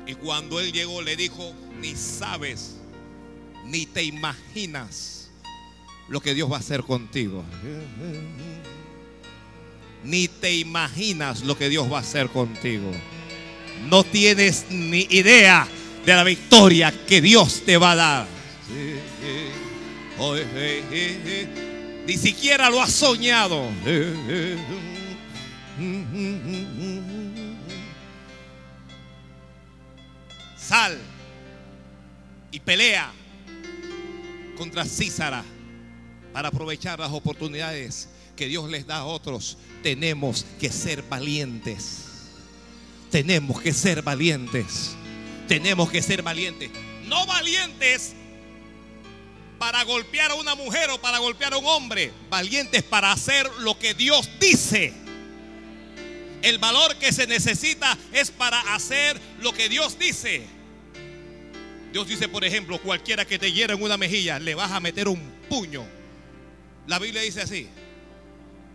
[0.07, 2.77] Y cuando él llegó le dijo, ni sabes,
[3.65, 5.12] ni te imaginas
[6.09, 7.43] lo que Dios va a hacer contigo.
[10.03, 12.91] Ni te imaginas lo que Dios va a hacer contigo.
[13.89, 15.67] No tienes ni idea
[16.05, 18.27] de la victoria que Dios te va a dar.
[22.05, 23.69] Ni siquiera lo has soñado.
[30.57, 30.97] Sal
[32.51, 33.11] y pelea
[34.57, 35.43] contra Císara
[36.33, 39.57] para aprovechar las oportunidades que Dios les da a otros.
[39.83, 41.99] Tenemos que ser valientes.
[43.11, 44.95] Tenemos que ser valientes.
[45.47, 46.71] Tenemos que ser valientes.
[47.05, 48.13] No valientes
[49.59, 52.11] para golpear a una mujer o para golpear a un hombre.
[52.29, 54.93] Valientes para hacer lo que Dios dice.
[56.41, 60.45] El valor que se necesita es para hacer lo que Dios dice.
[61.93, 65.07] Dios dice, por ejemplo, cualquiera que te hiera en una mejilla, le vas a meter
[65.07, 65.85] un puño.
[66.87, 67.67] La Biblia dice así.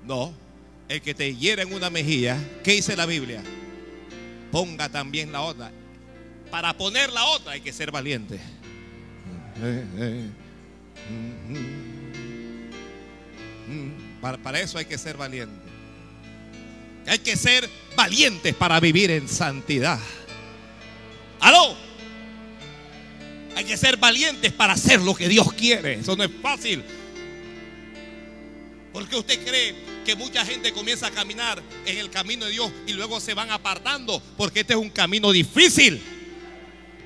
[0.05, 0.33] No,
[0.89, 3.43] el que te hiera en una mejilla, ¿qué dice la Biblia?
[4.51, 5.71] Ponga también la otra.
[6.51, 8.41] Para poner la otra hay que ser valiente.
[14.21, 15.69] Para, para eso hay que ser valiente.
[17.07, 19.99] Hay que ser valientes para vivir en santidad.
[21.41, 21.77] ¿Aló?
[23.57, 25.95] Hay que ser valientes para hacer lo que Dios quiere.
[25.95, 26.85] Eso no es fácil.
[28.93, 29.75] ¿Por qué usted cree
[30.05, 33.51] que mucha gente comienza a caminar en el camino de Dios y luego se van
[33.51, 34.23] apartando?
[34.37, 36.01] Porque este es un camino difícil.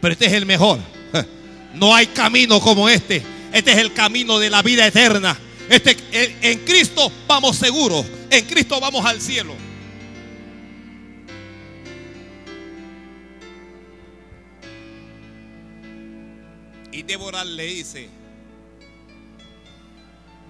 [0.01, 0.79] Pero este es el mejor.
[1.75, 3.23] No hay camino como este.
[3.51, 5.39] Este es el camino de la vida eterna.
[5.71, 8.05] Este, en Cristo vamos seguros.
[8.29, 9.55] En Cristo vamos al cielo.
[16.93, 18.11] Y Débora le dice,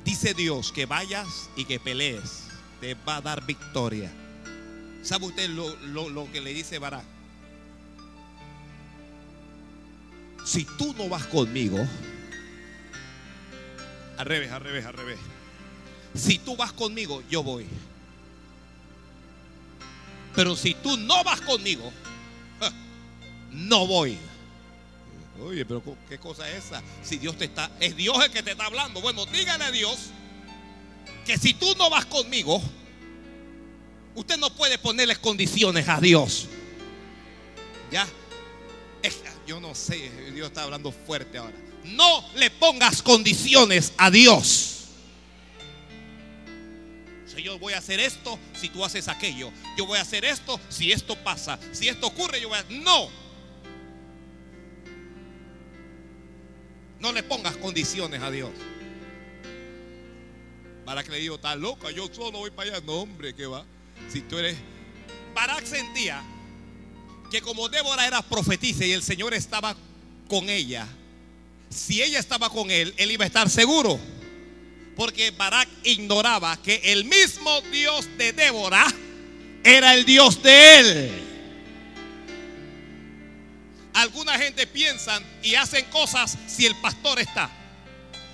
[0.05, 2.44] dice Dios que vayas y que pelees.
[2.80, 4.11] Te va a dar victoria.
[5.03, 7.05] ¿Sabe usted lo, lo- lo que le dice Barak?
[10.44, 11.78] Si tú no vas conmigo,
[14.18, 15.18] al revés, al revés, al revés.
[16.14, 17.66] Si tú vas conmigo, yo voy.
[20.34, 21.92] Pero si tú no vas conmigo,
[23.53, 24.18] no voy.
[25.41, 26.83] Oye, pero ¿qué cosa es esa?
[27.03, 29.01] Si Dios te está, es Dios el que te está hablando.
[29.01, 30.11] Bueno, dígale a Dios
[31.24, 32.62] que si tú no vas conmigo,
[34.14, 36.49] usted no puede ponerles condiciones a Dios.
[37.91, 38.07] ¿Ya?
[39.47, 41.57] Yo no sé, Dios está hablando fuerte ahora.
[41.85, 44.68] No le pongas condiciones a Dios.
[47.26, 49.51] Si yo voy a hacer esto, si tú haces aquello.
[49.76, 51.59] Yo voy a hacer esto, si esto pasa.
[51.72, 52.64] Si esto ocurre, yo voy a...
[52.70, 53.09] No.
[57.03, 58.50] No le pongas condiciones a Dios.
[61.05, 62.86] Que le digo, está loca, yo solo voy para allá.
[62.86, 63.64] No, hombre, ¿qué va?
[64.09, 64.57] Si tú eres...
[65.34, 66.22] Barak sentía
[67.30, 69.74] que como Débora era profetisa y el Señor estaba
[70.28, 70.86] con ella,
[71.70, 73.98] si ella estaba con él, él iba a estar seguro.
[74.94, 78.86] Porque Barak ignoraba que el mismo Dios de Débora
[79.64, 81.32] era el Dios de él.
[83.95, 87.51] Alguna gente piensan y hacen cosas si el pastor está.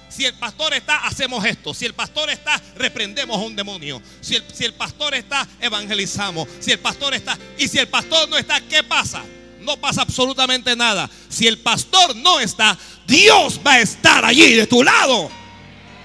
[0.09, 1.75] Si el pastor está, hacemos esto.
[1.75, 4.01] Si el pastor está, reprendemos a un demonio.
[4.21, 6.49] Si el, si el pastor está, evangelizamos.
[6.61, 9.23] Si el pastor está, y si el pastor no está, ¿qué pasa?
[9.61, 11.11] No pasa absolutamente nada.
[11.29, 15.31] Si el pastor no está, Dios va a estar allí de tu lado.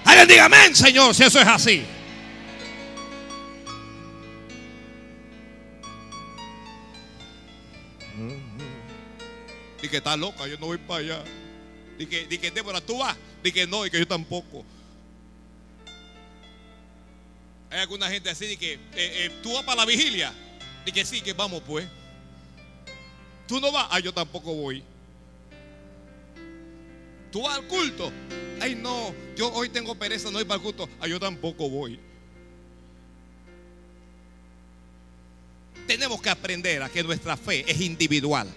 [0.04, 1.82] Alguien diga amén, Señor, si eso es así.
[9.84, 11.24] Y que está loca, yo no voy para allá.
[11.98, 13.14] Y que, di que Débora, tú vas.
[13.42, 14.64] Di que no, y que yo tampoco.
[17.68, 20.32] Hay alguna gente así que eh, eh, tú vas para la vigilia.
[20.86, 21.86] Di que sí, que vamos pues.
[23.46, 24.82] Tú no vas, ah, yo tampoco voy.
[27.30, 28.10] Tú vas al culto.
[28.62, 30.88] Ay, no, yo hoy tengo pereza, no voy para el culto.
[30.98, 32.00] Ah, yo tampoco voy.
[35.86, 38.50] Tenemos que aprender a que nuestra fe es individual.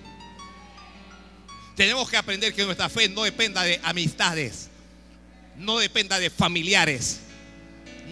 [1.78, 4.68] Tenemos que aprender que nuestra fe no dependa de amistades,
[5.58, 7.20] no dependa de familiares,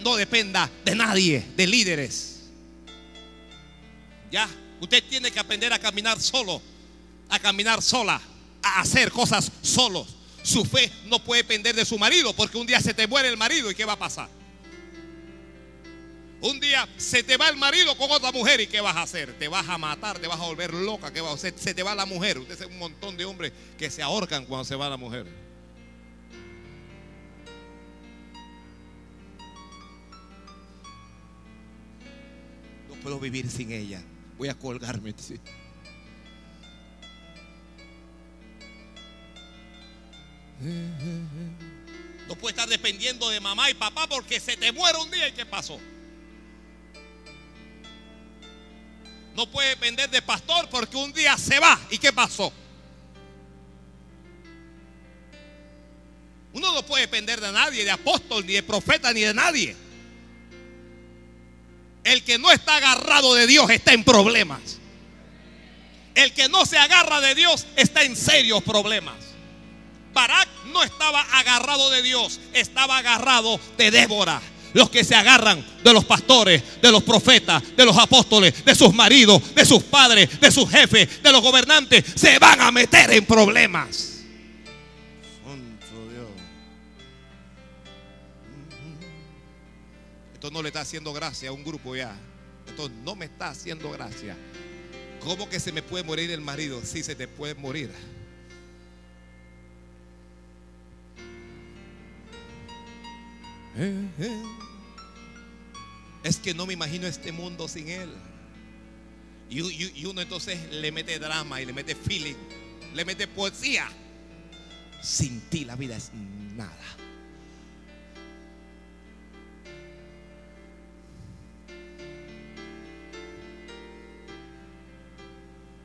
[0.04, 2.44] no dependa de nadie, de líderes.
[4.30, 4.48] Ya,
[4.80, 6.62] usted tiene que aprender a caminar solo,
[7.28, 8.20] a caminar sola,
[8.62, 10.14] a hacer cosas solos.
[10.44, 13.36] Su fe no puede depender de su marido, porque un día se te muere el
[13.36, 14.28] marido y ¿qué va a pasar?
[16.40, 19.32] Un día se te va el marido con otra mujer y ¿qué vas a hacer?
[19.38, 21.54] Te vas a matar, te vas a volver loca, ¿qué vas a hacer?
[21.56, 22.38] Se te va la mujer.
[22.38, 25.26] Usted es un montón de hombres que se ahorcan cuando se va la mujer.
[32.88, 34.02] No puedo vivir sin ella.
[34.36, 35.14] Voy a colgarme.
[42.28, 45.32] No puede estar dependiendo de mamá y papá porque se te muere un día y
[45.32, 45.80] ¿qué pasó?
[49.36, 52.50] No puede depender de pastor porque un día se va y ¿qué pasó?
[56.54, 59.76] Uno no puede depender de nadie, de apóstol, ni de profeta, ni de nadie.
[62.02, 64.78] El que no está agarrado de Dios está en problemas.
[66.14, 69.16] El que no se agarra de Dios está en serios problemas.
[70.14, 74.40] Barak no estaba agarrado de Dios, estaba agarrado de Débora.
[74.72, 78.92] Los que se agarran de los pastores, de los profetas, de los apóstoles, de sus
[78.94, 83.24] maridos, de sus padres, de sus jefes, de los gobernantes, se van a meter en
[83.24, 84.16] problemas.
[90.34, 92.14] Esto no le está haciendo gracia a un grupo ya.
[92.68, 94.36] Esto no me está haciendo gracia.
[95.20, 96.80] ¿Cómo que se me puede morir el marido?
[96.84, 97.90] Sí, se te puede morir.
[106.24, 108.10] Es que no me imagino este mundo sin él.
[109.48, 112.34] Y, y- y uno entonces le mete drama y le mete feeling,
[112.94, 113.86] le mete poesía.
[115.02, 116.72] Sin ti la vida es nada.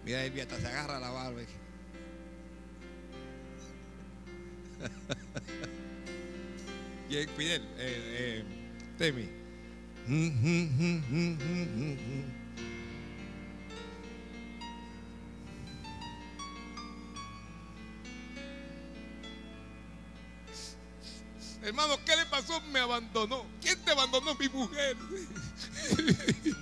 [0.03, 1.41] Mira, Elvia hasta se agarra la barba.
[7.11, 7.27] ¿Quién?
[7.35, 7.61] Fidel.
[7.77, 8.45] Eh, eh,
[8.97, 9.27] Temi.
[21.61, 22.61] Hermano, ¿qué le pasó?
[22.71, 23.45] Me abandonó.
[23.61, 24.33] ¿Quién te abandonó?
[24.35, 24.95] Mi mujer.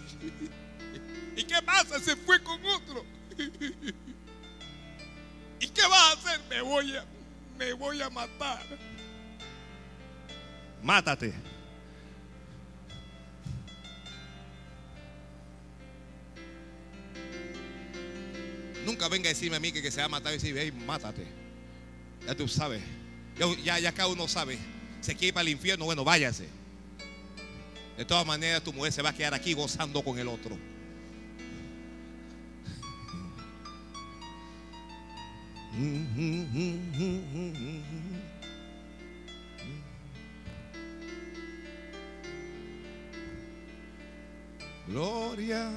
[1.38, 2.00] ¿Y qué pasa?
[2.00, 3.06] Se fue con otro.
[5.60, 6.42] ¿Y qué vas a hacer?
[6.50, 7.06] Me voy a,
[7.56, 8.66] me voy a matar.
[10.84, 11.34] Mátate.
[18.86, 21.28] Nunca venga a decirme a mí que, se va a matar y decir, hey, mátate.
[22.26, 22.82] Ya tú sabes.
[23.64, 24.58] Ya, ya cada uno sabe.
[25.02, 26.48] Se quiere ir para el infierno, bueno, váyase.
[27.98, 30.58] De todas maneras, tu mujer se va a quedar aquí gozando con el otro.
[44.90, 45.70] Gloria.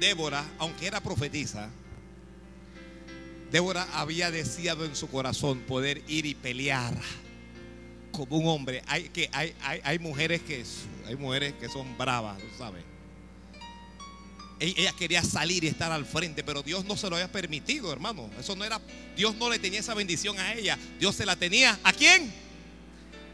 [0.00, 1.68] Débora, aunque era profetisa,
[3.50, 6.94] Débora había deseado en su corazón poder ir y pelear
[8.12, 8.82] como un hombre.
[8.86, 10.64] Hay, que, hay, hay, mujeres que
[11.06, 12.82] hay mujeres que son bravas, ¿tú sabes?
[14.58, 18.30] Ella quería salir y estar al frente, pero Dios no se lo había permitido, hermano.
[18.40, 18.80] Eso no era,
[19.14, 20.78] Dios no le tenía esa bendición a ella.
[20.98, 21.78] Dios se la tenía.
[21.84, 22.45] ¿A quién?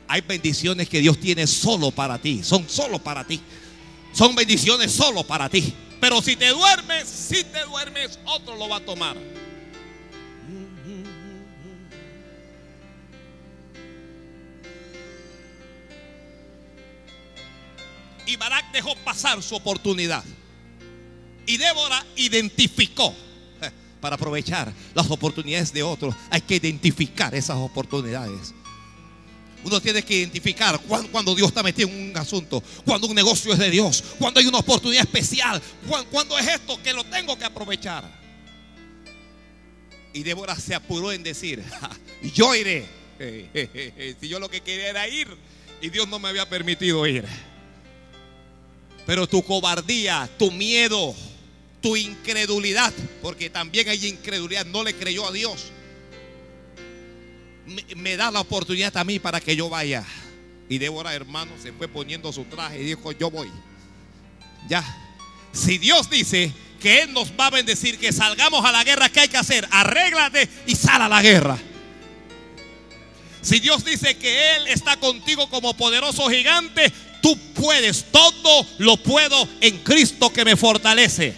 [0.09, 2.43] Hay bendiciones que Dios tiene solo para ti.
[2.43, 3.41] Son solo para ti.
[4.13, 5.75] Son bendiciones solo para ti.
[6.01, 9.17] Pero si te duermes, si te duermes, otro lo va a tomar.
[18.27, 20.25] Y Barak dejó pasar su oportunidad.
[21.47, 23.15] Y Débora identificó
[24.01, 26.15] para aprovechar las oportunidades de otros.
[26.31, 28.55] Hay que identificar esas oportunidades.
[29.65, 33.59] Uno tiene que identificar cuando, Dios está metido en un asunto, cuando un negocio es
[33.59, 35.63] de Dios, cuando hay una oportunidad especial,
[36.11, 38.05] cuando, es esto que lo tengo que aprovechar.
[40.13, 41.63] Y Débora se apuró en decir,
[42.35, 43.03] yo iré.
[44.21, 45.29] Si yo lo que quería era ir
[45.81, 47.25] y Dios no me había permitido ir.
[49.07, 51.15] Pero tu cobardía, tu miedo,
[51.81, 55.71] tu incredulidad, porque también hay incredulidad, no le creyó a Dios.
[57.97, 60.05] Me, da la oportunidad a mí para que yo vaya.
[60.69, 63.51] Y Débora, hermano, se fue poniendo su traje y dijo, yo voy.
[64.69, 64.85] Ya.
[65.53, 69.21] Si Dios dice que Él nos va a bendecir, que salgamos a la guerra, ¿qué
[69.21, 69.69] hay que hacer?
[69.71, 71.59] Arréglate y sal a la guerra.
[73.43, 79.49] Si Dios dice que Él está contigo como poderoso gigante, tú puedes, todo lo puedo
[79.61, 81.35] en Cristo que me fortalece.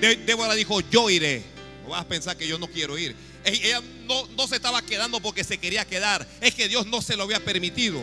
[0.00, 1.42] Débora dijo, yo iré.
[1.82, 3.14] No vas a pensar que yo no quiero ir.
[3.46, 6.26] Ella no, no se estaba quedando porque se quería quedar.
[6.40, 8.02] Es que Dios no se lo había permitido.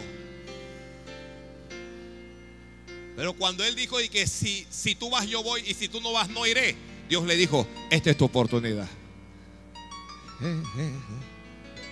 [3.15, 6.01] Pero cuando él dijo y que si, si tú vas yo voy y si tú
[6.01, 6.75] no vas no iré,
[7.09, 8.87] Dios le dijo, esta es tu oportunidad.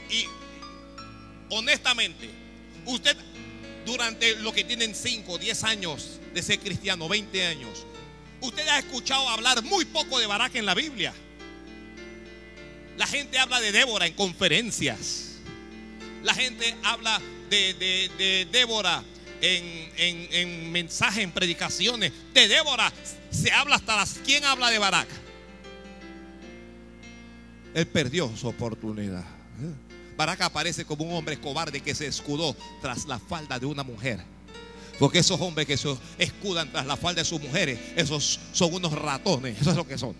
[0.09, 0.25] Y
[1.49, 2.29] honestamente,
[2.85, 3.15] usted
[3.85, 7.85] durante lo que tienen 5, 10 años de ser cristiano, 20 años,
[8.41, 11.13] usted ha escuchado hablar muy poco de Barak en la Biblia.
[12.97, 15.37] La gente habla de Débora en conferencias.
[16.23, 17.19] La gente habla
[17.49, 19.03] de, Débora
[19.41, 19.91] en,
[20.31, 22.11] en, mensajes, en predicaciones.
[22.33, 22.91] De Débora
[23.31, 24.19] se habla hasta las...
[24.25, 25.07] ¿Quién habla de Barak?
[27.73, 29.25] Él perdió su oportunidad.
[30.17, 34.19] Barak aparece como un hombre cobarde que se escudó tras la falda de una mujer.
[34.99, 38.91] Porque esos hombres que se escudan tras la falda de sus mujeres, esos son unos
[38.91, 39.59] ratones.
[39.59, 40.15] Eso es lo que son.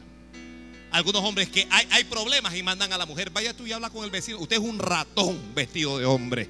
[0.92, 3.90] Algunos hombres que hay, hay problemas y mandan a la mujer, vaya tú y habla
[3.90, 4.40] con el vecino.
[4.40, 6.50] Usted es un ratón vestido de hombre.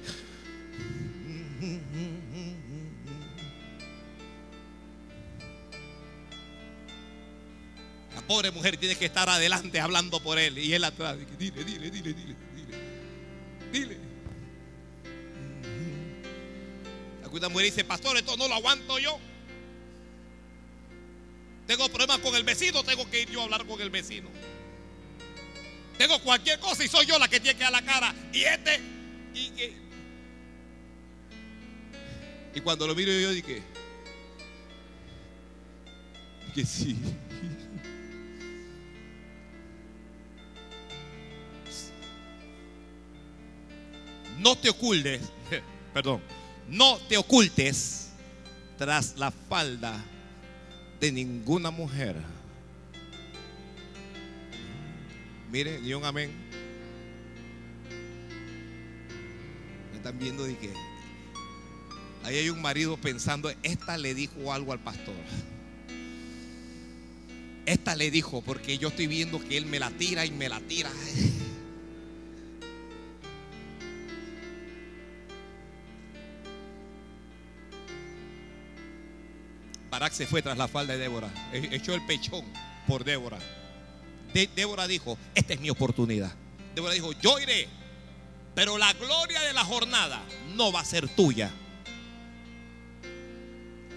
[8.14, 11.16] La pobre mujer tiene que estar adelante hablando por él y él atrás.
[11.38, 12.36] Dile, dile, dile, dile.
[13.72, 14.12] Dile.
[17.40, 19.18] La mujer dice, pastor, esto no lo aguanto yo.
[21.72, 24.28] Tengo problemas con el vecino, tengo que ir yo a hablar con el vecino.
[25.96, 28.14] Tengo cualquier cosa y soy yo la que tiene que dar la cara.
[28.30, 28.78] Y este,
[29.32, 29.72] y que.
[32.54, 33.62] Y cuando lo miro yo dije,
[36.54, 36.94] que sí.
[44.36, 45.22] no te ocultes,
[45.94, 46.20] perdón,
[46.68, 48.10] no te ocultes
[48.76, 50.11] tras la falda
[51.02, 52.14] de ninguna mujer.
[55.50, 56.30] Mire, ni un amén.
[59.90, 60.70] Me están viendo de que
[62.22, 65.16] ahí hay un marido pensando, esta le dijo algo al pastor.
[67.66, 70.60] Esta le dijo, porque yo estoy viendo que él me la tira y me la
[70.60, 70.90] tira.
[80.10, 81.30] Se fue tras la falda de Débora.
[81.52, 82.44] E- Echó el pechón
[82.86, 83.38] por Débora.
[84.56, 86.32] Débora dijo, esta es mi oportunidad.
[86.74, 87.68] Débora dijo, yo iré,
[88.54, 90.22] pero la gloria de la jornada
[90.56, 91.50] no va a ser tuya.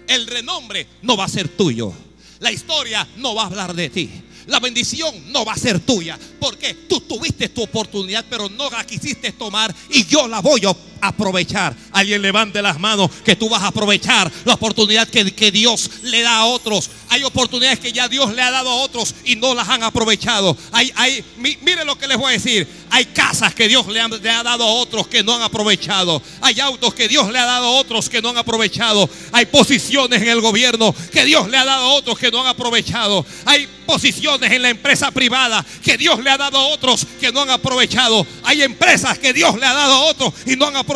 [0.06, 1.92] El renombre no va a ser tuyo.
[2.38, 4.10] La historia no va a hablar de ti.
[4.46, 6.18] La bendición no va a ser tuya.
[6.38, 10.70] Porque tú tuviste tu oportunidad, pero no la quisiste tomar y yo la voy a
[11.08, 11.74] aprovechar.
[11.92, 16.22] Alguien levante las manos que tú vas a aprovechar la oportunidad que, que Dios le
[16.22, 16.90] da a otros.
[17.08, 20.56] Hay oportunidades que ya Dios le ha dado a otros y no las han aprovechado.
[20.72, 22.66] Hay, hay, mi- mire lo que les voy a decir.
[22.90, 26.22] Hay casas que Dios le ha, le ha dado a otros que no han aprovechado.
[26.40, 29.08] Hay autos que Dios le ha dado a otros que no han aprovechado.
[29.32, 32.46] Hay posiciones en el gobierno que Dios le ha dado a otros que no han
[32.48, 33.24] aprovechado.
[33.44, 37.42] Hay posiciones en la empresa privada que Dios le ha dado a otros que no
[37.42, 38.26] han aprovechado.
[38.42, 40.95] Hay empresas que Dios le ha dado a otros y no han aprovechado.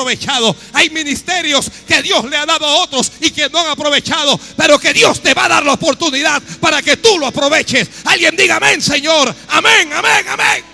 [0.72, 4.38] Hay ministerios que Dios le ha dado a otros y que no han aprovechado.
[4.56, 7.88] Pero que Dios te va a dar la oportunidad para que tú lo aproveches.
[8.04, 9.34] Alguien diga amén, Señor.
[9.48, 10.64] Amén, amén, amén.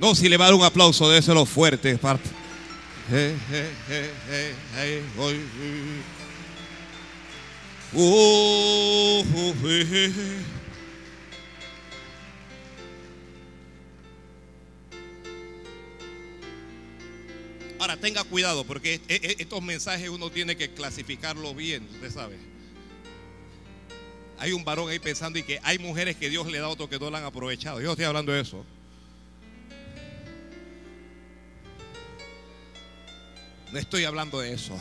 [0.00, 1.98] No, si le va a dar un aplauso, déselo fuerte.
[1.98, 2.28] parte.
[7.92, 9.54] Oh, oh,
[17.80, 22.36] Ahora tenga cuidado porque e- e- estos mensajes uno tiene que clasificarlo bien, usted sabe.
[24.38, 26.90] Hay un varón ahí pensando y que hay mujeres que Dios le da a otros
[26.90, 27.80] que no la han aprovechado.
[27.80, 28.66] Yo estoy hablando de eso.
[33.72, 34.78] No estoy hablando de eso.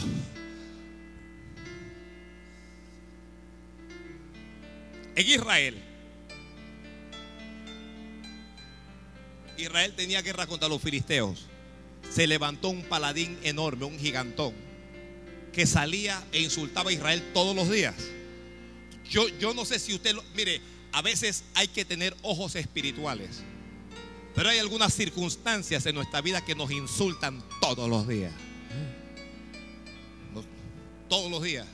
[5.16, 5.82] En Israel,
[9.58, 11.49] Israel tenía guerra contra los filisteos.
[12.10, 14.53] Se levantó un paladín enorme, un gigantón,
[15.53, 17.95] que salía e insultaba a Israel todos los días.
[19.10, 20.24] Yo, yo no sé si usted lo.
[20.36, 23.41] Mire, a veces hay que tener ojos espirituales.
[24.36, 28.32] Pero hay algunas circunstancias en nuestra vida que nos insultan todos los días.
[31.10, 31.66] Todos los días.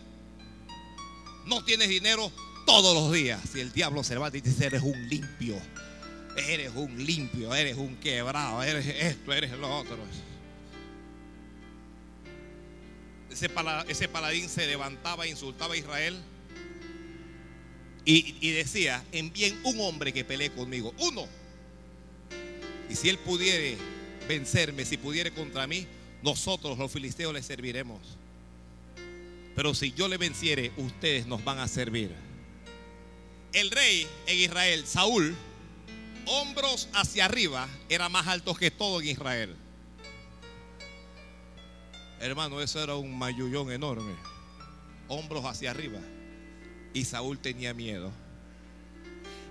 [1.46, 2.32] No tienes dinero
[2.66, 3.42] todos los días.
[3.52, 5.62] Si el diablo se levanta y dice, eres un limpio.
[6.38, 9.98] Eres un limpio, eres un quebrado, eres esto, eres lo otro.
[13.32, 16.18] Ese, pala- ese paladín se levantaba e insultaba a Israel
[18.06, 21.28] y, y decía, envíen un hombre que pelee conmigo, uno.
[22.90, 23.78] Y si él pudiere
[24.28, 25.88] vencerme, si pudiere contra mí,
[26.22, 28.00] nosotros los filisteos le serviremos.
[29.56, 32.12] Pero si yo le venciere, ustedes nos van a servir.
[33.54, 35.36] El rey en Israel, Saúl,
[36.28, 39.56] hombros hacia arriba, era más alto que todo en Israel.
[42.20, 44.16] Hermano, eso era un mayullón enorme.
[45.08, 46.00] Hombros hacia arriba.
[46.94, 48.12] Y Saúl tenía miedo.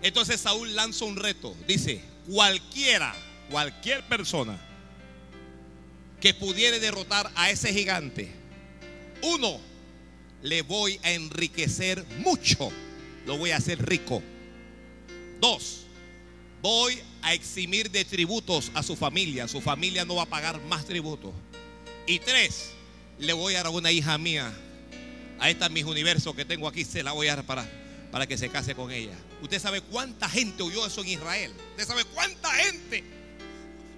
[0.03, 1.55] Entonces Saúl lanza un reto.
[1.69, 3.15] Dice, cualquiera,
[3.51, 4.59] cualquier persona
[6.21, 8.33] que pudiere derrotar a ese gigante,
[9.23, 9.61] uno,
[10.43, 12.71] le voy a enriquecer mucho.
[13.27, 14.23] Lo voy a hacer rico.
[15.41, 15.84] Dos,
[16.65, 19.47] voy a eximir de tributos a su familia.
[19.47, 21.31] Su familia no va a pagar más tributos.
[22.07, 22.71] Y tres,
[23.19, 24.51] le voy a dar a una hija mía.
[25.39, 27.71] A esta mis universo que tengo aquí, se la voy a dar para,
[28.11, 29.13] para que se case con ella.
[29.43, 31.53] Usted sabe cuánta gente oyó eso en Israel.
[31.73, 33.05] Usted sabe cuánta gente.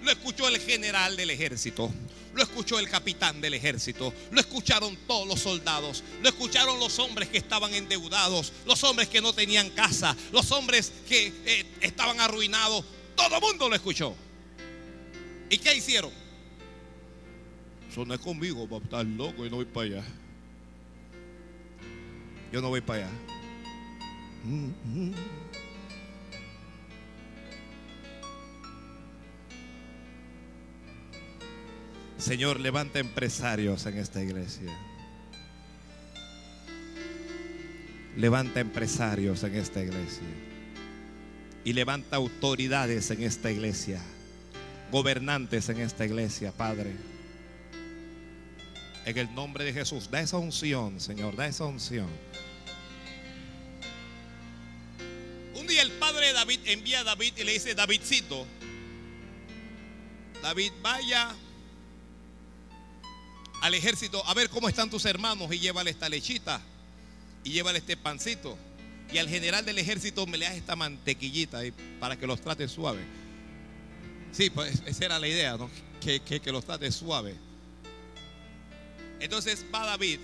[0.03, 1.93] Lo escuchó el general del ejército.
[2.37, 4.13] Lo escuchó el capitán del ejército.
[4.31, 6.05] Lo escucharon todos los soldados.
[6.23, 8.53] Lo escucharon los hombres que estaban endeudados.
[8.67, 10.15] Los hombres que no tenían casa.
[10.33, 12.85] Los hombres que eh, estaban arruinados.
[13.17, 14.15] Todo el mundo lo escuchó.
[15.49, 16.13] ¿Y qué hicieron?
[18.13, 18.85] Es conmigo, papá.
[18.85, 20.05] Estás loco y no voy para allá.
[22.53, 23.13] Yo no voy para allá.
[32.19, 34.73] Señor, levanta empresarios en esta iglesia.
[38.17, 40.27] Levanta empresarios en esta iglesia.
[41.65, 44.01] Y levanta autoridades en esta iglesia.
[44.91, 46.97] Gobernantes en esta iglesia, Padre.
[49.05, 52.09] En el nombre de Jesús, da esa unción, Señor, da esa unción.
[55.55, 58.47] Un día el padre de David envía a David y le dice, Davidcito,
[60.43, 61.35] David, vaya
[63.67, 66.61] al ejército a ver cómo están tus hermanos y llévale esta lechita
[67.43, 68.57] y llévale este pancito.
[69.13, 71.61] Y al general del ejército me le das esta mantequillita
[71.99, 73.01] para que los trate suave.
[74.31, 75.69] Sí, pues esa era la idea, ¿no?
[76.01, 77.35] Que, que, los trate suave.
[79.19, 80.21] Entonces va David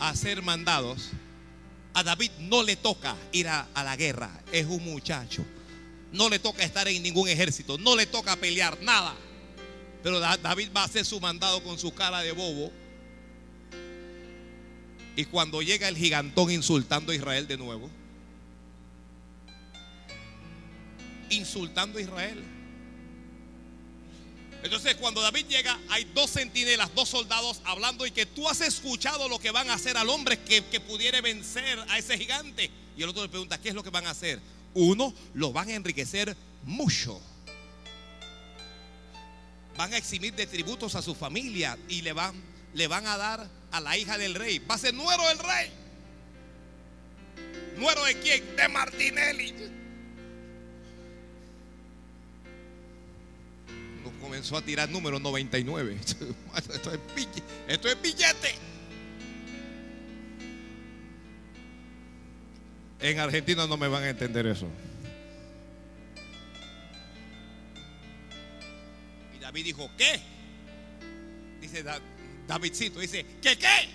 [0.00, 1.10] a hacer mandados.
[1.94, 5.44] A David no le toca ir a la guerra, es un muchacho.
[6.10, 9.14] No le toca estar en ningún ejército, no le toca pelear, nada.
[10.02, 12.72] Pero David va a hacer su mandado con su cara de bobo.
[15.14, 17.90] Y cuando llega el gigantón insultando a Israel de nuevo,
[21.30, 22.42] insultando a Israel.
[24.62, 29.28] Entonces cuando David llega, hay dos centinelas, dos soldados hablando y que tú has escuchado
[29.28, 32.70] lo que van a hacer al hombre que, que pudiera vencer a ese gigante.
[32.96, 34.40] Y el otro le pregunta, ¿qué es lo que van a hacer?
[34.74, 37.20] Uno, lo van a enriquecer mucho
[39.76, 42.34] van a eximir de tributos a su familia y le van,
[42.74, 44.58] le van a dar a la hija del rey.
[44.58, 45.70] Va a ser nuero del rey.
[47.76, 48.56] ¿Nuero de quién?
[48.56, 49.54] De Martinelli.
[54.04, 55.98] Nos comenzó a tirar número 99.
[56.02, 57.00] Esto es,
[57.68, 58.54] esto es billete.
[63.00, 64.68] En Argentina no me van a entender eso.
[69.52, 70.18] David dijo, ¿qué?
[71.60, 71.84] Dice
[72.48, 73.88] Davidcito, dice, ¿qué qué?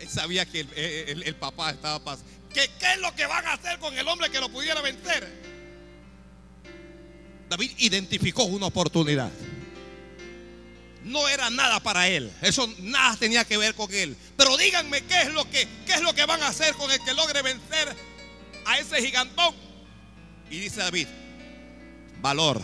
[0.00, 0.66] Él sabía que
[1.06, 2.28] el, papá estaba pasando.
[2.52, 5.28] ¿Qué, ¿Qué es lo que van a hacer con el hombre que lo pudiera vencer?
[7.48, 9.30] David identificó una oportunidad.
[11.04, 12.32] No era nada para él.
[12.42, 14.16] Eso nada tenía que ver con él.
[14.36, 16.98] Pero díganme qué es lo que, qué es lo que van a hacer con el
[17.04, 17.94] que logre vencer
[18.64, 19.54] a ese gigantón.
[20.50, 21.06] Y dice David,
[22.20, 22.60] valor.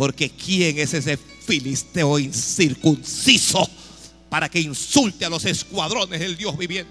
[0.00, 3.68] Porque ¿quién es ese filisteo incircunciso
[4.30, 6.90] para que insulte a los escuadrones del Dios viviente?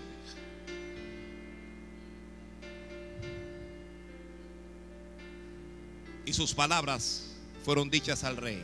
[6.24, 7.32] Y sus palabras
[7.66, 8.64] fueron dichas al rey.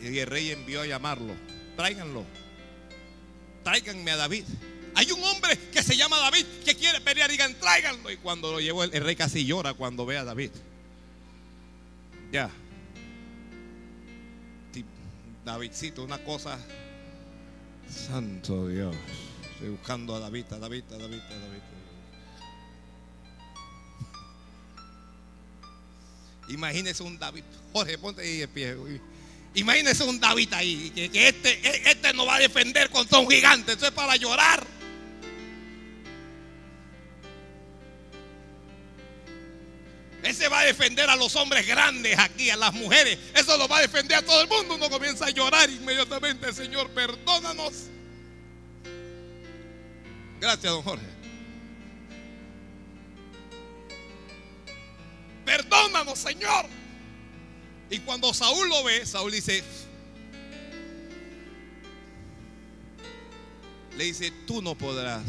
[0.00, 1.34] Y el rey envió a llamarlo.
[1.74, 2.24] Tráiganlo.
[3.64, 4.44] Tráiganme a David.
[4.94, 7.32] Hay un hombre que se llama David que quiere pelear.
[7.32, 8.12] Digan, tráiganlo.
[8.12, 10.52] Y cuando lo llevó, el, rey casi llora cuando ve a David.
[12.32, 12.50] Ya.
[15.44, 16.58] Davidcito, una cosa.
[17.88, 18.94] Santo Dios.
[19.54, 21.62] Estoy buscando a David, a David, a David, a David.
[26.50, 27.44] Imagínese un David.
[27.72, 28.76] Jorge, ponte ahí de pie.
[29.54, 30.90] Imagínese un David ahí.
[30.94, 33.72] Que, que este, este no va a defender contra un gigante.
[33.72, 34.66] Eso es para llorar.
[40.28, 43.18] Ese va a defender a los hombres grandes aquí, a las mujeres.
[43.34, 44.74] Eso lo va a defender a todo el mundo.
[44.74, 46.52] Uno comienza a llorar inmediatamente.
[46.52, 47.84] Señor, perdónanos.
[50.38, 51.06] Gracias, don Jorge.
[55.46, 56.66] Perdónanos, Señor.
[57.88, 59.64] Y cuando Saúl lo ve, Saúl dice,
[63.96, 65.24] le dice, tú no podrás,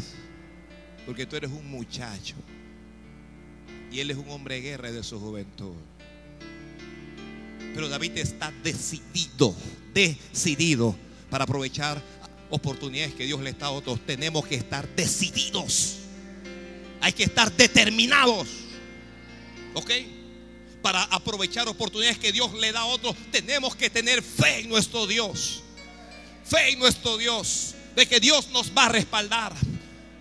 [1.06, 2.34] porque tú eres un muchacho.
[3.90, 5.74] Y él es un hombre de guerra de su juventud.
[7.74, 9.54] Pero David está decidido,
[9.92, 10.96] decidido
[11.28, 12.02] para aprovechar
[12.50, 14.00] oportunidades que Dios le está a otros.
[14.06, 15.96] Tenemos que estar decididos.
[17.00, 18.48] Hay que estar determinados.
[19.74, 19.90] ¿Ok?
[20.82, 25.06] Para aprovechar oportunidades que Dios le da a otros, tenemos que tener fe en nuestro
[25.06, 25.62] Dios.
[26.44, 27.74] Fe en nuestro Dios.
[27.94, 29.54] De que Dios nos va a respaldar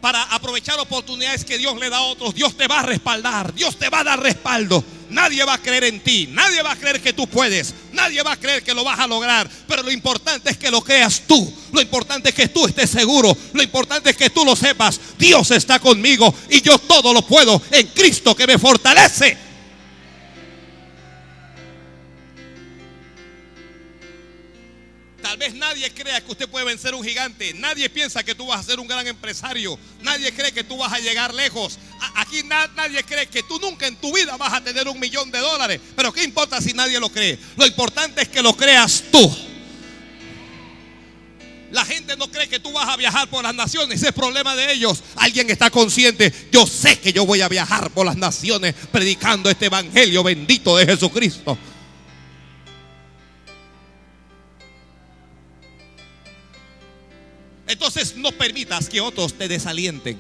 [0.01, 2.33] para aprovechar oportunidades que Dios le da a otros.
[2.33, 4.83] Dios te va a respaldar, Dios te va a dar respaldo.
[5.09, 8.33] Nadie va a creer en ti, nadie va a creer que tú puedes, nadie va
[8.33, 9.49] a creer que lo vas a lograr.
[9.67, 13.35] Pero lo importante es que lo creas tú, lo importante es que tú estés seguro,
[13.53, 14.99] lo importante es que tú lo sepas.
[15.17, 19.48] Dios está conmigo y yo todo lo puedo en Cristo que me fortalece.
[25.21, 27.53] Tal vez nadie crea que usted puede vencer un gigante.
[27.53, 29.77] Nadie piensa que tú vas a ser un gran empresario.
[30.01, 31.77] Nadie cree que tú vas a llegar lejos.
[32.15, 35.39] Aquí nadie cree que tú nunca en tu vida vas a tener un millón de
[35.39, 35.81] dólares.
[35.95, 37.37] Pero ¿qué importa si nadie lo cree?
[37.57, 39.49] Lo importante es que lo creas tú.
[41.71, 43.97] La gente no cree que tú vas a viajar por las naciones.
[43.97, 45.03] Ese es problema de ellos.
[45.15, 46.33] Alguien está consciente.
[46.51, 50.85] Yo sé que yo voy a viajar por las naciones predicando este evangelio bendito de
[50.85, 51.57] Jesucristo.
[57.69, 60.19] Entonces no permitas que otros te desalienten.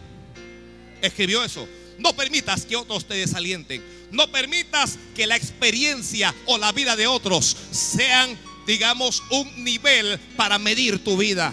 [1.01, 1.67] escribió eso.
[1.97, 3.83] No permitas que otros te desalienten.
[4.11, 8.37] No permitas que la experiencia o la vida de otros sean,
[8.67, 11.51] digamos, un nivel para medir tu vida.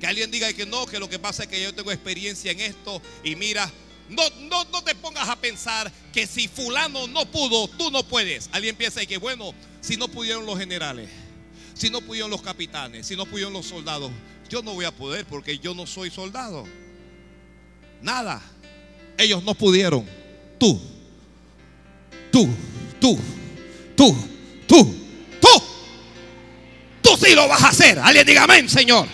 [0.00, 2.60] Que alguien diga que no, que lo que pasa es que yo tengo experiencia en
[2.60, 3.70] esto y mira,
[4.08, 8.50] no, no, no te pongas a pensar que si fulano no pudo, tú no puedes.
[8.50, 11.08] Alguien piensa que bueno, si no pudieron los generales,
[11.74, 14.10] si no pudieron los capitanes, si no pudieron los soldados,
[14.50, 16.66] yo no voy a poder porque yo no soy soldado.
[18.02, 18.42] Nada.
[19.16, 20.04] Ellos no pudieron.
[20.58, 20.78] Tú,
[22.32, 22.48] tú,
[23.00, 23.18] tú,
[23.96, 24.16] tú,
[24.66, 24.94] tú,
[25.40, 25.48] tú.
[27.00, 27.98] Tú sí lo vas a hacer.
[28.00, 29.06] Alguien diga amén, Señor.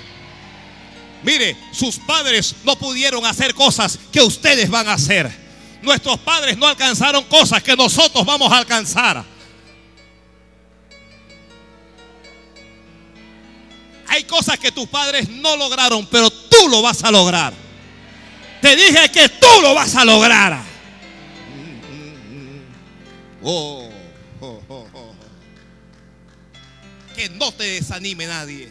[1.22, 5.30] Mire, sus padres no pudieron hacer cosas que ustedes van a hacer.
[5.82, 9.35] Nuestros padres no alcanzaron cosas que nosotros vamos a alcanzar.
[14.16, 17.52] Hay cosas que tus padres no lograron, pero tú lo vas a lograr.
[18.62, 20.58] Te dije que tú lo vas a lograr.
[23.42, 23.90] Oh,
[24.40, 25.14] oh, oh, oh.
[27.14, 28.70] Que no te desanime nadie.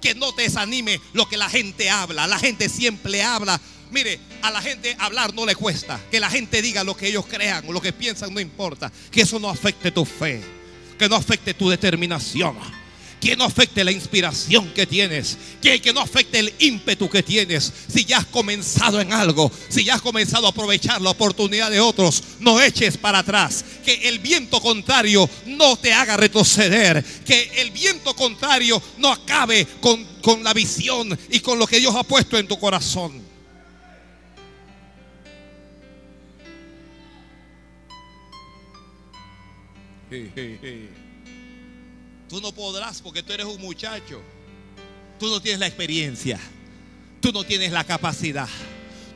[0.00, 2.26] Que no te desanime lo que la gente habla.
[2.26, 3.60] La gente siempre habla.
[3.90, 6.00] Mire, a la gente hablar no le cuesta.
[6.10, 8.90] Que la gente diga lo que ellos crean o lo que piensan no importa.
[9.10, 10.42] Que eso no afecte tu fe.
[10.98, 12.56] Que no afecte tu determinación
[13.26, 17.72] que no afecte la inspiración que tienes, que, que no afecte el ímpetu que tienes.
[17.92, 21.80] Si ya has comenzado en algo, si ya has comenzado a aprovechar la oportunidad de
[21.80, 23.64] otros, no eches para atrás.
[23.84, 27.04] Que el viento contrario no te haga retroceder.
[27.24, 31.96] Que el viento contrario no acabe con, con la visión y con lo que Dios
[31.96, 33.20] ha puesto en tu corazón.
[42.28, 44.22] Tú no podrás porque tú eres un muchacho.
[45.18, 46.38] Tú no tienes la experiencia.
[47.20, 48.48] Tú no tienes la capacidad.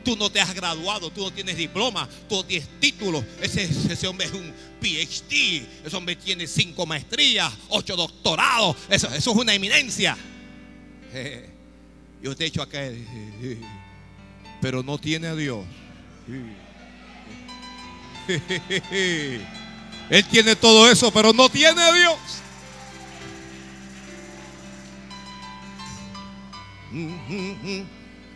[0.03, 3.23] Tú no te has graduado, tú no tienes diploma, tú no tienes título.
[3.39, 5.63] Ese, hombre es un PhD.
[5.85, 8.75] Ese hombre tiene cinco maestrías, ocho doctorados.
[8.89, 10.17] Eso, es una eminencia.
[12.21, 12.79] Yo te echo acá.
[14.61, 15.65] Pero no tiene a Dios.
[20.09, 22.15] Él tiene todo eso, pero no tiene a Dios.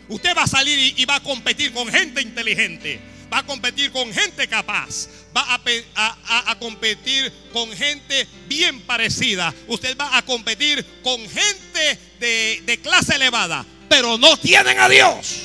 [0.08, 3.00] Usted va a salir y, va a competir con gente inteligente.
[3.32, 5.08] Va a competir con gente capaz.
[5.36, 9.52] Va a, competir con gente bien parecida.
[9.66, 13.64] Usted va a competir con gente de, clase elevada.
[13.88, 15.42] Pero no tienen a Dios.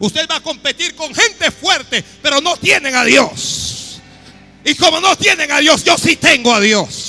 [0.00, 4.00] Usted va a competir con gente fuerte, pero no tienen a Dios.
[4.64, 7.07] Y como no tienen a Dios, yo sí tengo a Dios.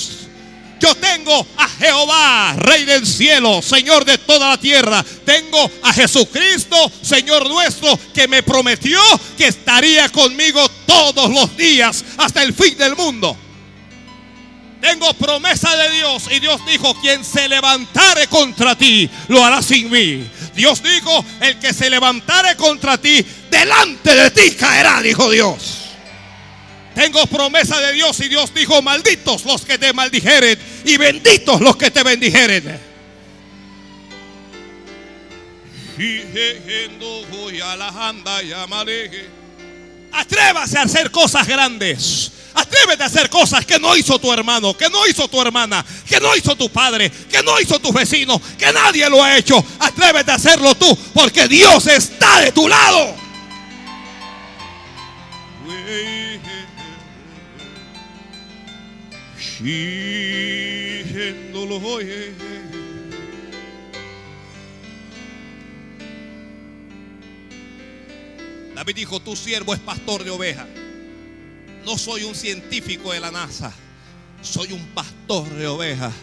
[0.80, 5.04] Yo tengo a Jehová, Rey del cielo, Señor de toda la tierra.
[5.26, 8.98] Tengo a Jesucristo, Señor nuestro, que me prometió
[9.36, 13.36] que estaría conmigo todos los días hasta el fin del mundo.
[14.80, 19.90] Tengo promesa de Dios y Dios dijo, quien se levantare contra ti, lo hará sin
[19.90, 20.26] mí.
[20.54, 25.79] Dios dijo, el que se levantare contra ti, delante de ti caerá, dijo Dios.
[26.94, 31.76] Tengo promesa de Dios y Dios dijo, malditos los que te maldijeren y benditos los
[31.76, 32.90] que te bendijeren.
[40.12, 42.32] Atrévase a hacer cosas grandes.
[42.54, 46.18] Atrévete a hacer cosas que no hizo tu hermano, que no hizo tu hermana, que
[46.18, 49.64] no hizo tu padre, que no hizo tu vecino, que nadie lo ha hecho.
[49.78, 53.19] Atrévete a hacerlo tú, porque Dios está de tu lado.
[68.74, 70.66] David dijo, tu siervo es pastor de ovejas.
[71.84, 73.72] No soy un científico de la NASA,
[74.40, 76.14] soy un pastor de ovejas.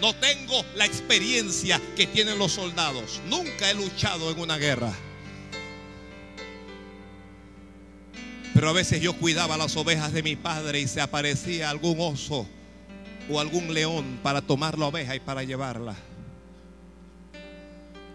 [0.00, 3.20] No tengo la experiencia que tienen los soldados.
[3.28, 4.92] Nunca he luchado en una guerra.
[8.58, 12.44] Pero a veces yo cuidaba las ovejas de mi padre y se aparecía algún oso
[13.30, 15.94] o algún león para tomar la oveja y para llevarla.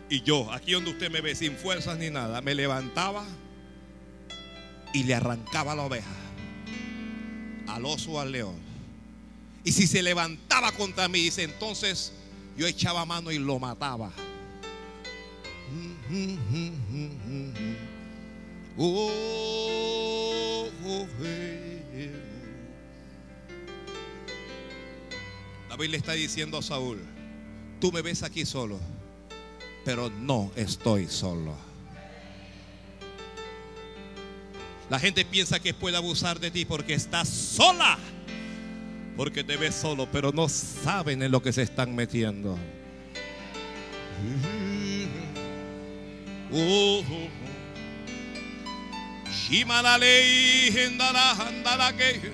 [0.09, 3.23] Y yo, aquí donde usted me ve, sin fuerzas ni nada, me levantaba
[4.93, 6.11] y le arrancaba la oveja
[7.67, 8.57] al oso o al león.
[9.63, 12.11] Y si se levantaba contra mí, dice, entonces
[12.57, 14.11] yo echaba mano y lo mataba.
[25.69, 26.99] David le está diciendo a Saúl,
[27.83, 28.79] Tú me ves aquí solo,
[29.83, 31.53] pero no estoy solo.
[34.89, 37.97] La gente piensa que puede abusar de ti porque estás sola.
[39.17, 42.57] Porque te ves solo, pero no saben en lo que se están metiendo.
[49.33, 52.31] Shimalalei hendala handala ke.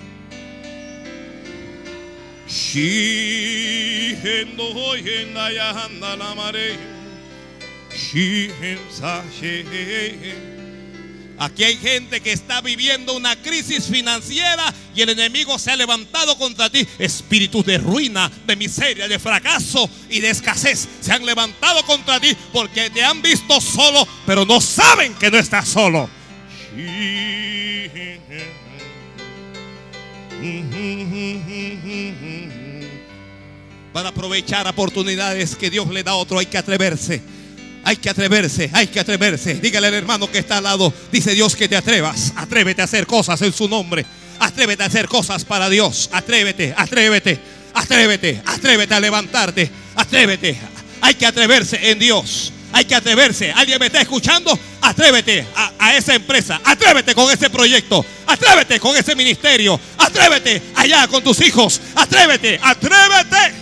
[2.46, 6.78] Shi hendo hoy hendaya handala mare.
[7.90, 9.24] Shi hensa.
[11.38, 16.36] Aquí hay gente que está viviendo una crisis financiera y el enemigo se ha levantado
[16.36, 16.86] contra ti.
[16.98, 22.36] Espíritus de ruina, de miseria, de fracaso y de escasez se han levantado contra ti
[22.52, 26.19] porque te han visto solo, pero no saben que no estás solo.
[33.92, 37.20] Para aprovechar oportunidades que Dios le da a otro hay que atreverse.
[37.82, 39.54] Hay que atreverse, hay que atreverse.
[39.54, 40.92] Dígale al hermano que está al lado.
[41.10, 42.32] Dice Dios que te atrevas.
[42.36, 44.04] Atrévete a hacer cosas en su nombre.
[44.38, 46.08] Atrévete a hacer cosas para Dios.
[46.12, 47.38] Atrévete, atrévete,
[47.74, 49.70] atrévete, atrévete a levantarte.
[49.96, 50.56] Atrévete.
[51.00, 52.52] Hay que atreverse en Dios.
[52.72, 53.52] Hay que atreverse.
[53.52, 54.58] ¿Alguien me está escuchando?
[54.80, 56.60] Atrévete a, a, esa empresa.
[56.64, 58.04] Atrévete con ese proyecto.
[58.26, 59.78] Atrévete con ese ministerio.
[59.98, 61.80] Atrévete allá con tus hijos.
[61.94, 63.54] Atrévete, atrévete.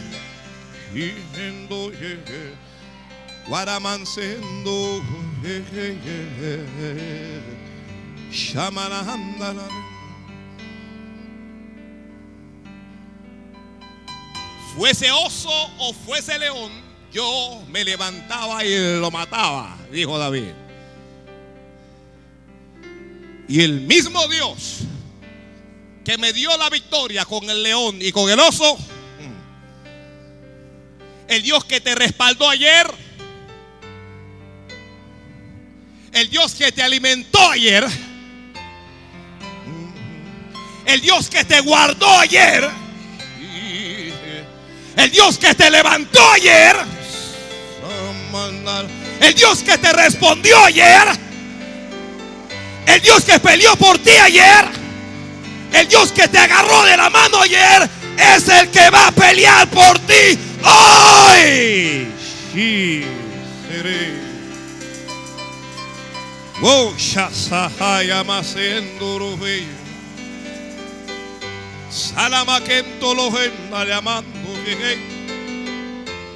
[14.76, 16.70] Fuese oso o fuese león,
[17.12, 20.52] yo me levantaba y lo mataba, dijo David.
[23.48, 24.80] Y el mismo Dios
[26.04, 28.78] que me dio la victoria con el león y con el oso,
[31.28, 32.86] el Dios que te respaldó ayer,
[36.12, 37.86] el Dios que te alimentó ayer,
[40.86, 42.68] el Dios que te guardó ayer,
[44.96, 46.97] el Dios que te levantó ayer,
[49.20, 51.08] el Dios que te respondió ayer,
[52.86, 54.66] el Dios que peleó por ti ayer,
[55.72, 59.68] el Dios que te agarró de la mano ayer, es el que va a pelear
[59.68, 62.08] por ti hoy.
[68.24, 69.38] Masenduro
[71.90, 73.30] Salamakento lo
[73.84, 74.38] llamando.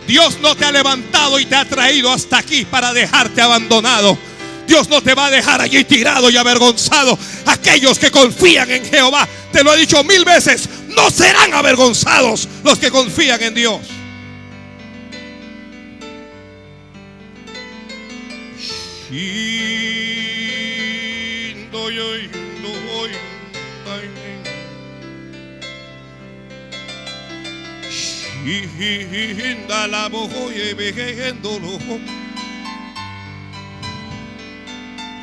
[0.06, 4.18] Dios no te ha levantado y te ha traído hasta aquí para dejarte abandonado.
[4.66, 7.18] Dios no te va a dejar allí tirado y avergonzado.
[7.46, 12.78] Aquellos que confían en Jehová, te lo he dicho mil veces, no serán avergonzados los
[12.78, 13.80] que confían en Dios.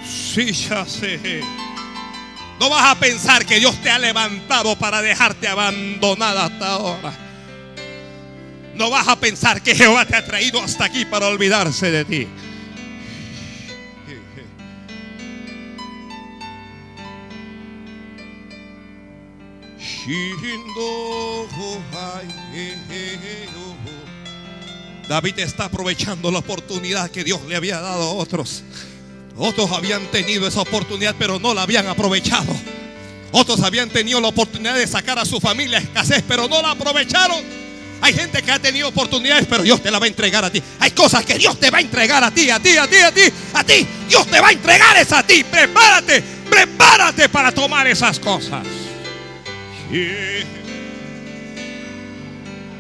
[0.06, 1.42] Sí, ya sé.
[2.60, 7.14] No vas a pensar que Dios te ha levantado para dejarte abandonada hasta ahora.
[8.76, 12.28] No vas a pensar que Jehová te ha traído hasta aquí para olvidarse de ti.
[25.08, 28.64] David está aprovechando la oportunidad que Dios le había dado a otros.
[29.38, 32.52] Otros habían tenido esa oportunidad, pero no la habían aprovechado.
[33.32, 37.44] Otros habían tenido la oportunidad de sacar a su familia escasez, pero no la aprovecharon.
[38.02, 40.60] Hay gente que ha tenido oportunidades, pero Dios te la va a entregar a ti.
[40.80, 43.12] Hay cosas que Dios te va a entregar a ti, a ti, a ti, a
[43.12, 43.22] ti,
[43.54, 43.88] a ti.
[44.08, 45.44] Dios te va a entregar esa a ti.
[45.44, 48.79] Prepárate, prepárate para tomar esas cosas.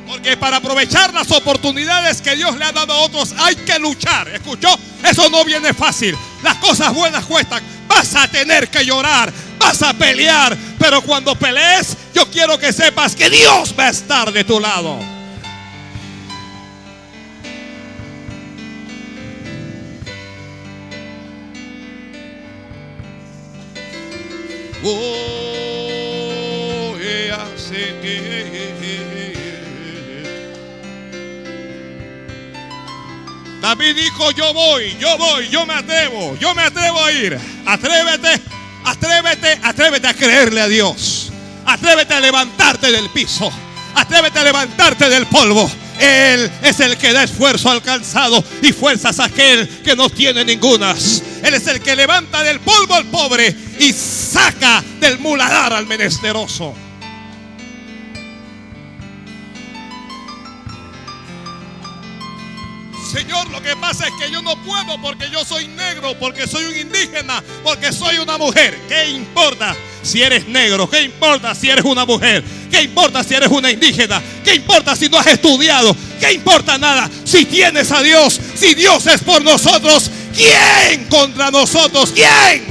[0.07, 4.27] Porque para aprovechar las oportunidades que Dios le ha dado a otros hay que luchar.
[4.27, 4.67] ¿Escuchó?
[5.03, 6.15] Eso no viene fácil.
[6.43, 7.63] Las cosas buenas cuestan.
[7.87, 9.31] Vas a tener que llorar.
[9.57, 10.55] Vas a pelear.
[10.77, 14.99] Pero cuando pelees, yo quiero que sepas que Dios va a estar de tu lado.
[24.81, 25.78] Oh,
[33.61, 37.37] David dijo, yo voy, yo voy, yo me atrevo, yo me atrevo a ir.
[37.65, 38.41] Atrévete,
[38.85, 41.31] atrévete, atrévete a creerle a Dios.
[41.65, 43.51] Atrévete a levantarte del piso.
[43.95, 45.69] Atrévete a levantarte del polvo.
[45.99, 50.45] Él es el que da esfuerzo al cansado y fuerzas a aquel que no tiene
[50.45, 51.21] ningunas.
[51.43, 56.73] Él es el que levanta del polvo al pobre y saca del muladar al menesteroso.
[63.11, 66.65] Señor, lo que pasa es que yo no puedo porque yo soy negro, porque soy
[66.65, 68.79] un indígena, porque soy una mujer.
[68.87, 70.87] ¿Qué importa si eres negro?
[70.87, 72.43] ¿Qué importa si eres una mujer?
[72.69, 74.21] ¿Qué importa si eres una indígena?
[74.43, 75.95] ¿Qué importa si no has estudiado?
[76.19, 77.09] ¿Qué importa nada?
[77.23, 82.13] Si tienes a Dios, si Dios es por nosotros, ¿quién contra nosotros?
[82.13, 82.63] ¿Quién?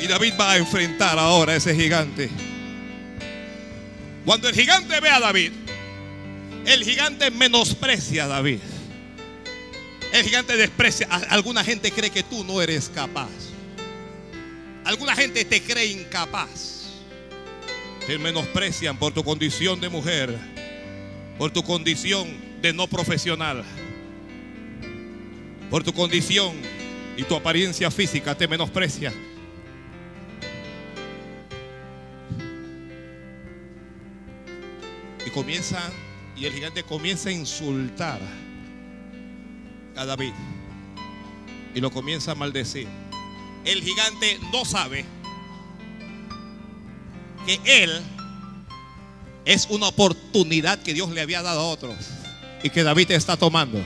[0.00, 2.28] Y David va a enfrentar ahora a ese gigante.
[4.24, 5.52] Cuando el gigante ve a David,
[6.66, 8.58] el gigante menosprecia a David.
[10.12, 11.06] El gigante desprecia.
[11.28, 13.30] Alguna gente cree que tú no eres capaz.
[14.84, 16.88] Alguna gente te cree incapaz.
[18.04, 20.51] Te menosprecian por tu condición de mujer
[21.38, 22.28] por tu condición
[22.60, 23.64] de no profesional,
[25.70, 26.54] por tu condición
[27.16, 29.12] y tu apariencia física te menosprecia.
[35.26, 35.80] Y comienza,
[36.36, 38.20] y el gigante comienza a insultar
[39.96, 40.32] a David
[41.74, 42.88] y lo comienza a maldecir.
[43.64, 45.04] El gigante no sabe
[47.46, 48.02] que él
[49.44, 51.96] es una oportunidad que Dios le había dado a otros
[52.62, 53.80] y que David está tomando.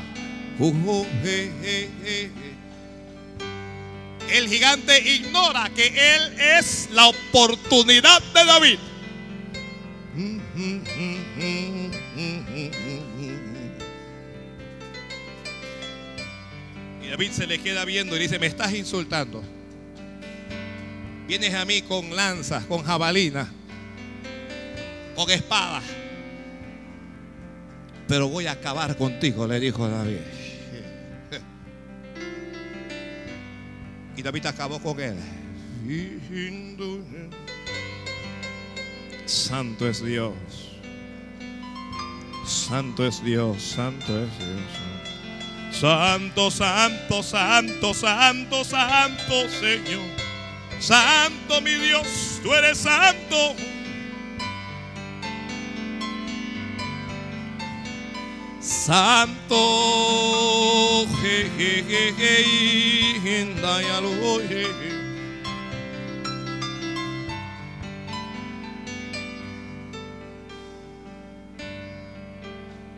[4.31, 8.79] El gigante ignora que él es la oportunidad de David.
[17.03, 19.43] Y David se le queda viendo y dice, me estás insultando.
[21.29, 23.53] Vienes a mí con lanzas, con jabalina
[25.17, 25.83] con espada.
[28.07, 30.21] Pero voy a acabar contigo, le dijo David.
[34.17, 35.17] Y David acabó con él.
[39.27, 40.35] Santo es Dios.
[42.47, 43.63] Santo es Dios.
[43.63, 44.87] Santo es Dios.
[45.81, 50.01] Santo, santo, santo, santo, santo, Señor.
[50.79, 53.55] Santo mi Dios, tú eres santo.
[58.87, 59.57] Santo,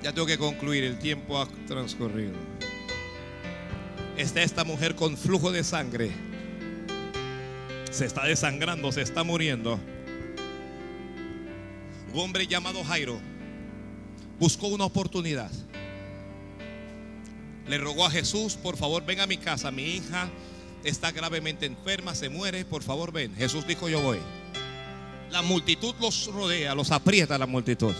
[0.03, 2.35] Ya tengo que concluir, el tiempo ha transcurrido.
[4.19, 6.11] Está esta mujer con flujo de sangre.
[7.91, 9.81] Se está desangrando, se está muriendo.
[12.13, 13.19] Un hombre llamado Jairo
[14.39, 15.51] buscó una oportunidad.
[17.69, 20.31] Le rogó a Jesús, por favor, ven a mi casa, mi hija
[20.85, 23.35] está gravemente enferma, se muere, por favor, ven.
[23.37, 24.19] Jesús dijo, yo voy.
[25.31, 27.95] La multitud los rodea, los aprieta la multitud.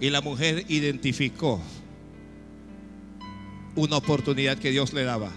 [0.00, 1.60] Y la mujer identificó
[3.74, 5.30] una oportunidad que Dios le daba.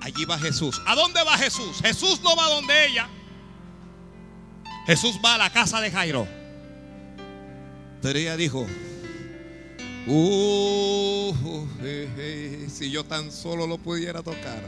[0.00, 0.80] Allí va Jesús.
[0.86, 1.80] ¿A dónde va Jesús?
[1.82, 3.08] Jesús no va donde ella.
[4.86, 6.26] Jesús va a la casa de Jairo.
[8.00, 8.66] Pero ella dijo,
[10.06, 11.34] uh,
[12.68, 14.62] si yo tan solo lo pudiera tocar.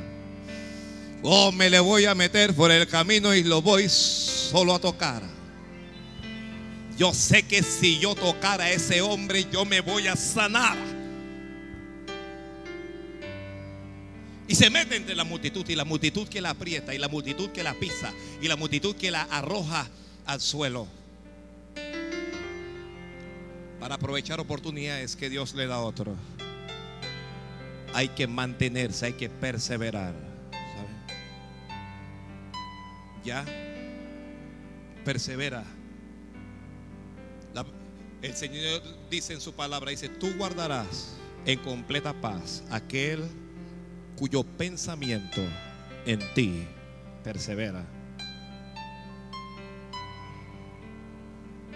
[1.23, 5.23] Oh, me le voy a meter por el camino y lo voy solo a tocar.
[6.99, 10.77] Yo sé que si yo tocara a ese hombre, yo me voy a sanar.
[14.47, 17.51] Y se mete entre la multitud y la multitud que la aprieta y la multitud
[17.51, 18.13] que la pisa
[18.43, 19.89] y la multitud que la arroja
[20.27, 20.87] al suelo
[23.85, 26.17] para aprovechar oportunidades que Dios le da a otro.
[27.93, 30.15] Hay que mantenerse, hay que perseverar.
[33.23, 33.45] Ya,
[35.05, 35.65] persevera.
[38.23, 38.81] el Señor
[39.11, 43.23] dice en su palabra, dice, tú guardarás en completa paz aquel
[44.17, 45.43] cuyo pensamiento
[46.07, 46.67] en ti
[47.23, 47.85] persevera.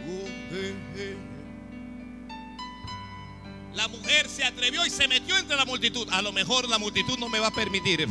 [0.07, 1.38] Uh,
[3.79, 6.09] la mujer se atrevió y se metió entre la multitud.
[6.11, 8.09] A lo mejor la multitud no me va a permitir.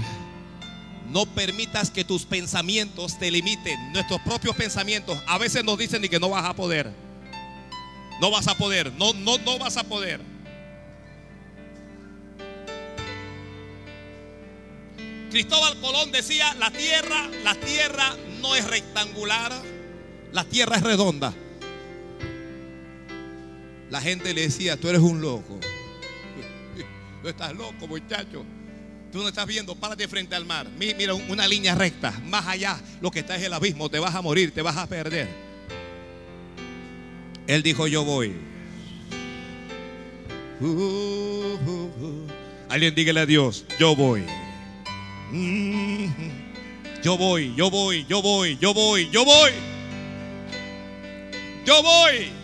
[1.09, 3.91] No permitas que tus pensamientos te limiten.
[3.91, 6.89] Nuestros propios pensamientos a veces nos dicen y que no vas a poder.
[8.21, 8.93] No vas a poder.
[8.93, 10.21] No, no, no vas a poder.
[15.29, 19.51] Cristóbal Colón decía, la tierra, la tierra no es rectangular,
[20.31, 21.33] la tierra es redonda.
[23.89, 25.59] La gente le decía, tú eres un loco.
[27.21, 28.45] Tú estás loco, muchacho.
[29.11, 30.67] Tú no estás viendo, párate frente al mar.
[30.77, 32.11] Mira una línea recta.
[32.25, 33.89] Más allá, lo que está es el abismo.
[33.89, 35.27] Te vas a morir, te vas a perder.
[37.47, 38.33] Él dijo, yo voy.
[40.59, 42.27] Uh, uh, uh.
[42.69, 44.23] Alguien dígale a Dios, yo voy.
[47.01, 49.51] Yo voy, yo voy, yo voy, yo voy, yo voy.
[51.65, 52.36] Yo voy.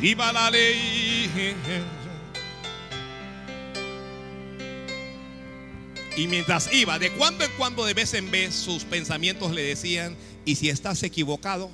[0.00, 1.54] Si va la ley.
[6.16, 10.16] Y mientras iba, de cuando en cuando, de vez en vez, sus pensamientos le decían,
[10.46, 11.70] ¿y si estás equivocado?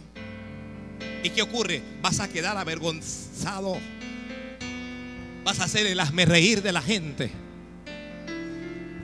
[1.22, 1.82] ¿Y qué ocurre?
[2.02, 3.78] Vas a quedar avergonzado.
[5.44, 7.30] Vas a hacer el hazme reír de la gente.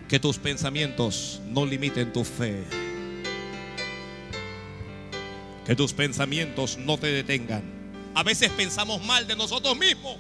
[0.09, 2.65] Que tus pensamientos no limiten tu fe.
[5.65, 7.82] Que tus pensamientos no te detengan.
[8.15, 10.17] A veces pensamos mal de nosotros mismos.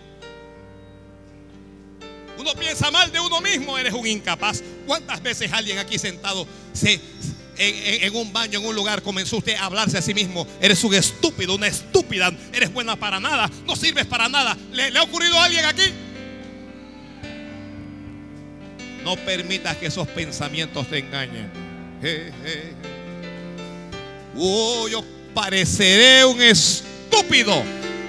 [2.39, 4.63] Uno piensa mal de uno mismo, eres un incapaz.
[4.87, 7.01] ¿Cuántas veces alguien aquí sentado se,
[7.57, 10.47] en, un baño, en un lugar, comenzó usted a hablarse a sí mismo?
[10.61, 14.57] Eres un estúpido, una estúpida, eres buena para nada, no sirves para nada.
[14.73, 15.83] ¿Le, ha ocurrido a alguien aquí?
[19.05, 21.51] No permitas que esos pensamientos te engañen.
[24.37, 25.05] Oh, yo
[25.35, 27.63] pareceré un estúpido,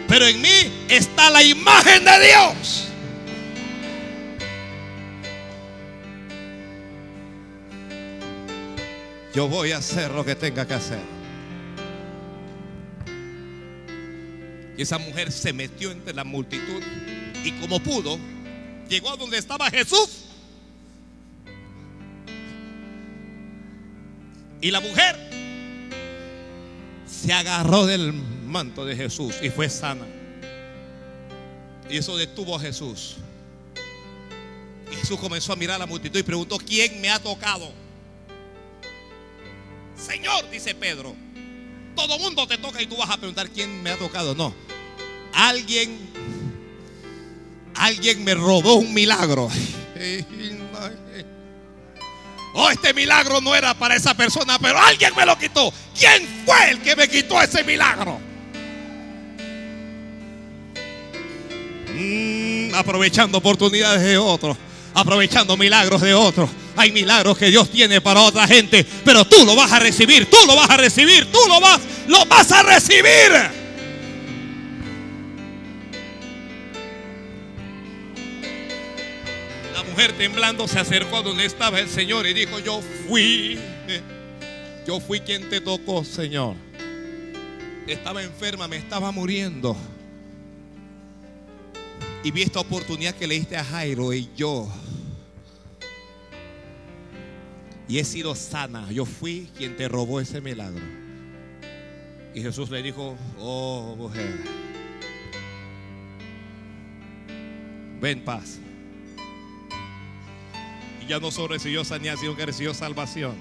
[0.07, 2.87] pero en mí está la imagen de Dios.
[9.33, 11.01] Yo voy a hacer lo que tenga que hacer.
[14.77, 16.83] Y esa mujer se metió entre la multitud
[17.43, 18.17] y como pudo,
[18.89, 20.25] llegó a donde estaba Jesús.
[24.61, 25.17] Y la mujer
[27.05, 28.13] se agarró del
[28.53, 30.05] manto de Jesús y fue sana.
[31.89, 33.17] Y eso detuvo a Jesús.
[34.91, 37.69] Jesús comenzó a mirar a la multitud y preguntó, ¿quién me ha tocado?
[39.97, 41.15] Señor, dice Pedro,
[41.95, 44.35] todo mundo te toca y tú vas a preguntar quién me ha tocado.
[44.35, 44.53] No,
[45.33, 45.97] alguien,
[47.75, 49.49] alguien me robó un milagro.
[52.55, 55.73] Oh, este milagro no era para esa persona, pero alguien me lo quitó.
[55.97, 58.19] ¿Quién fue el que me quitó ese milagro?
[61.93, 64.57] Mm, aprovechando oportunidades de otros,
[64.93, 66.49] aprovechando milagros de otros.
[66.75, 70.37] Hay milagros que Dios tiene para otra gente, pero tú lo vas a recibir, tú
[70.47, 73.31] lo vas a recibir, tú lo vas, lo vas a recibir.
[79.71, 83.59] La mujer temblando se acercó a donde estaba el Señor y dijo, yo fui,
[84.87, 86.55] yo fui quien te tocó, Señor.
[87.85, 89.77] Estaba enferma, me estaba muriendo.
[92.23, 94.71] Y vi esta oportunidad que le diste a Jairo y yo
[97.87, 98.91] y he sido sana.
[98.91, 100.83] Yo fui quien te robó ese milagro.
[102.33, 104.39] Y Jesús le dijo, oh mujer,
[108.01, 108.57] ven paz.
[111.03, 113.35] Y ya no solo recibió sanidad, sino que recibió salvación.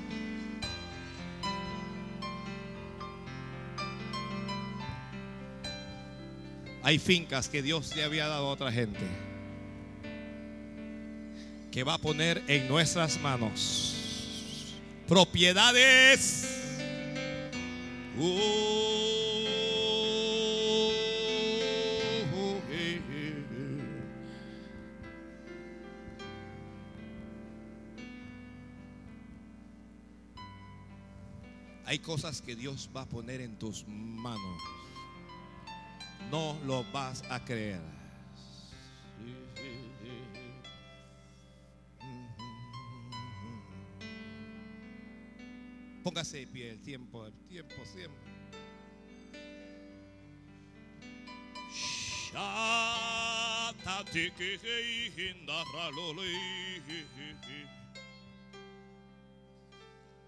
[6.85, 8.99] Hay fincas que Dios le había dado a otra gente
[11.71, 14.77] que va a poner en nuestras manos
[15.07, 16.49] propiedades.
[31.85, 34.82] Hay cosas que Dios va a poner en tus manos.
[36.33, 37.83] No lo vas a creer.
[46.03, 48.33] Póngase de pie el tiempo, el tiempo siempre.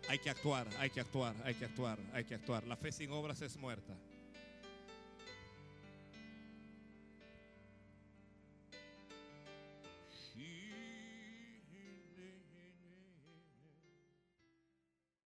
[0.07, 2.67] Hay que actuar, hay que actuar, hay que actuar, hay que actuar.
[2.67, 3.97] La fe sin obras es muerta.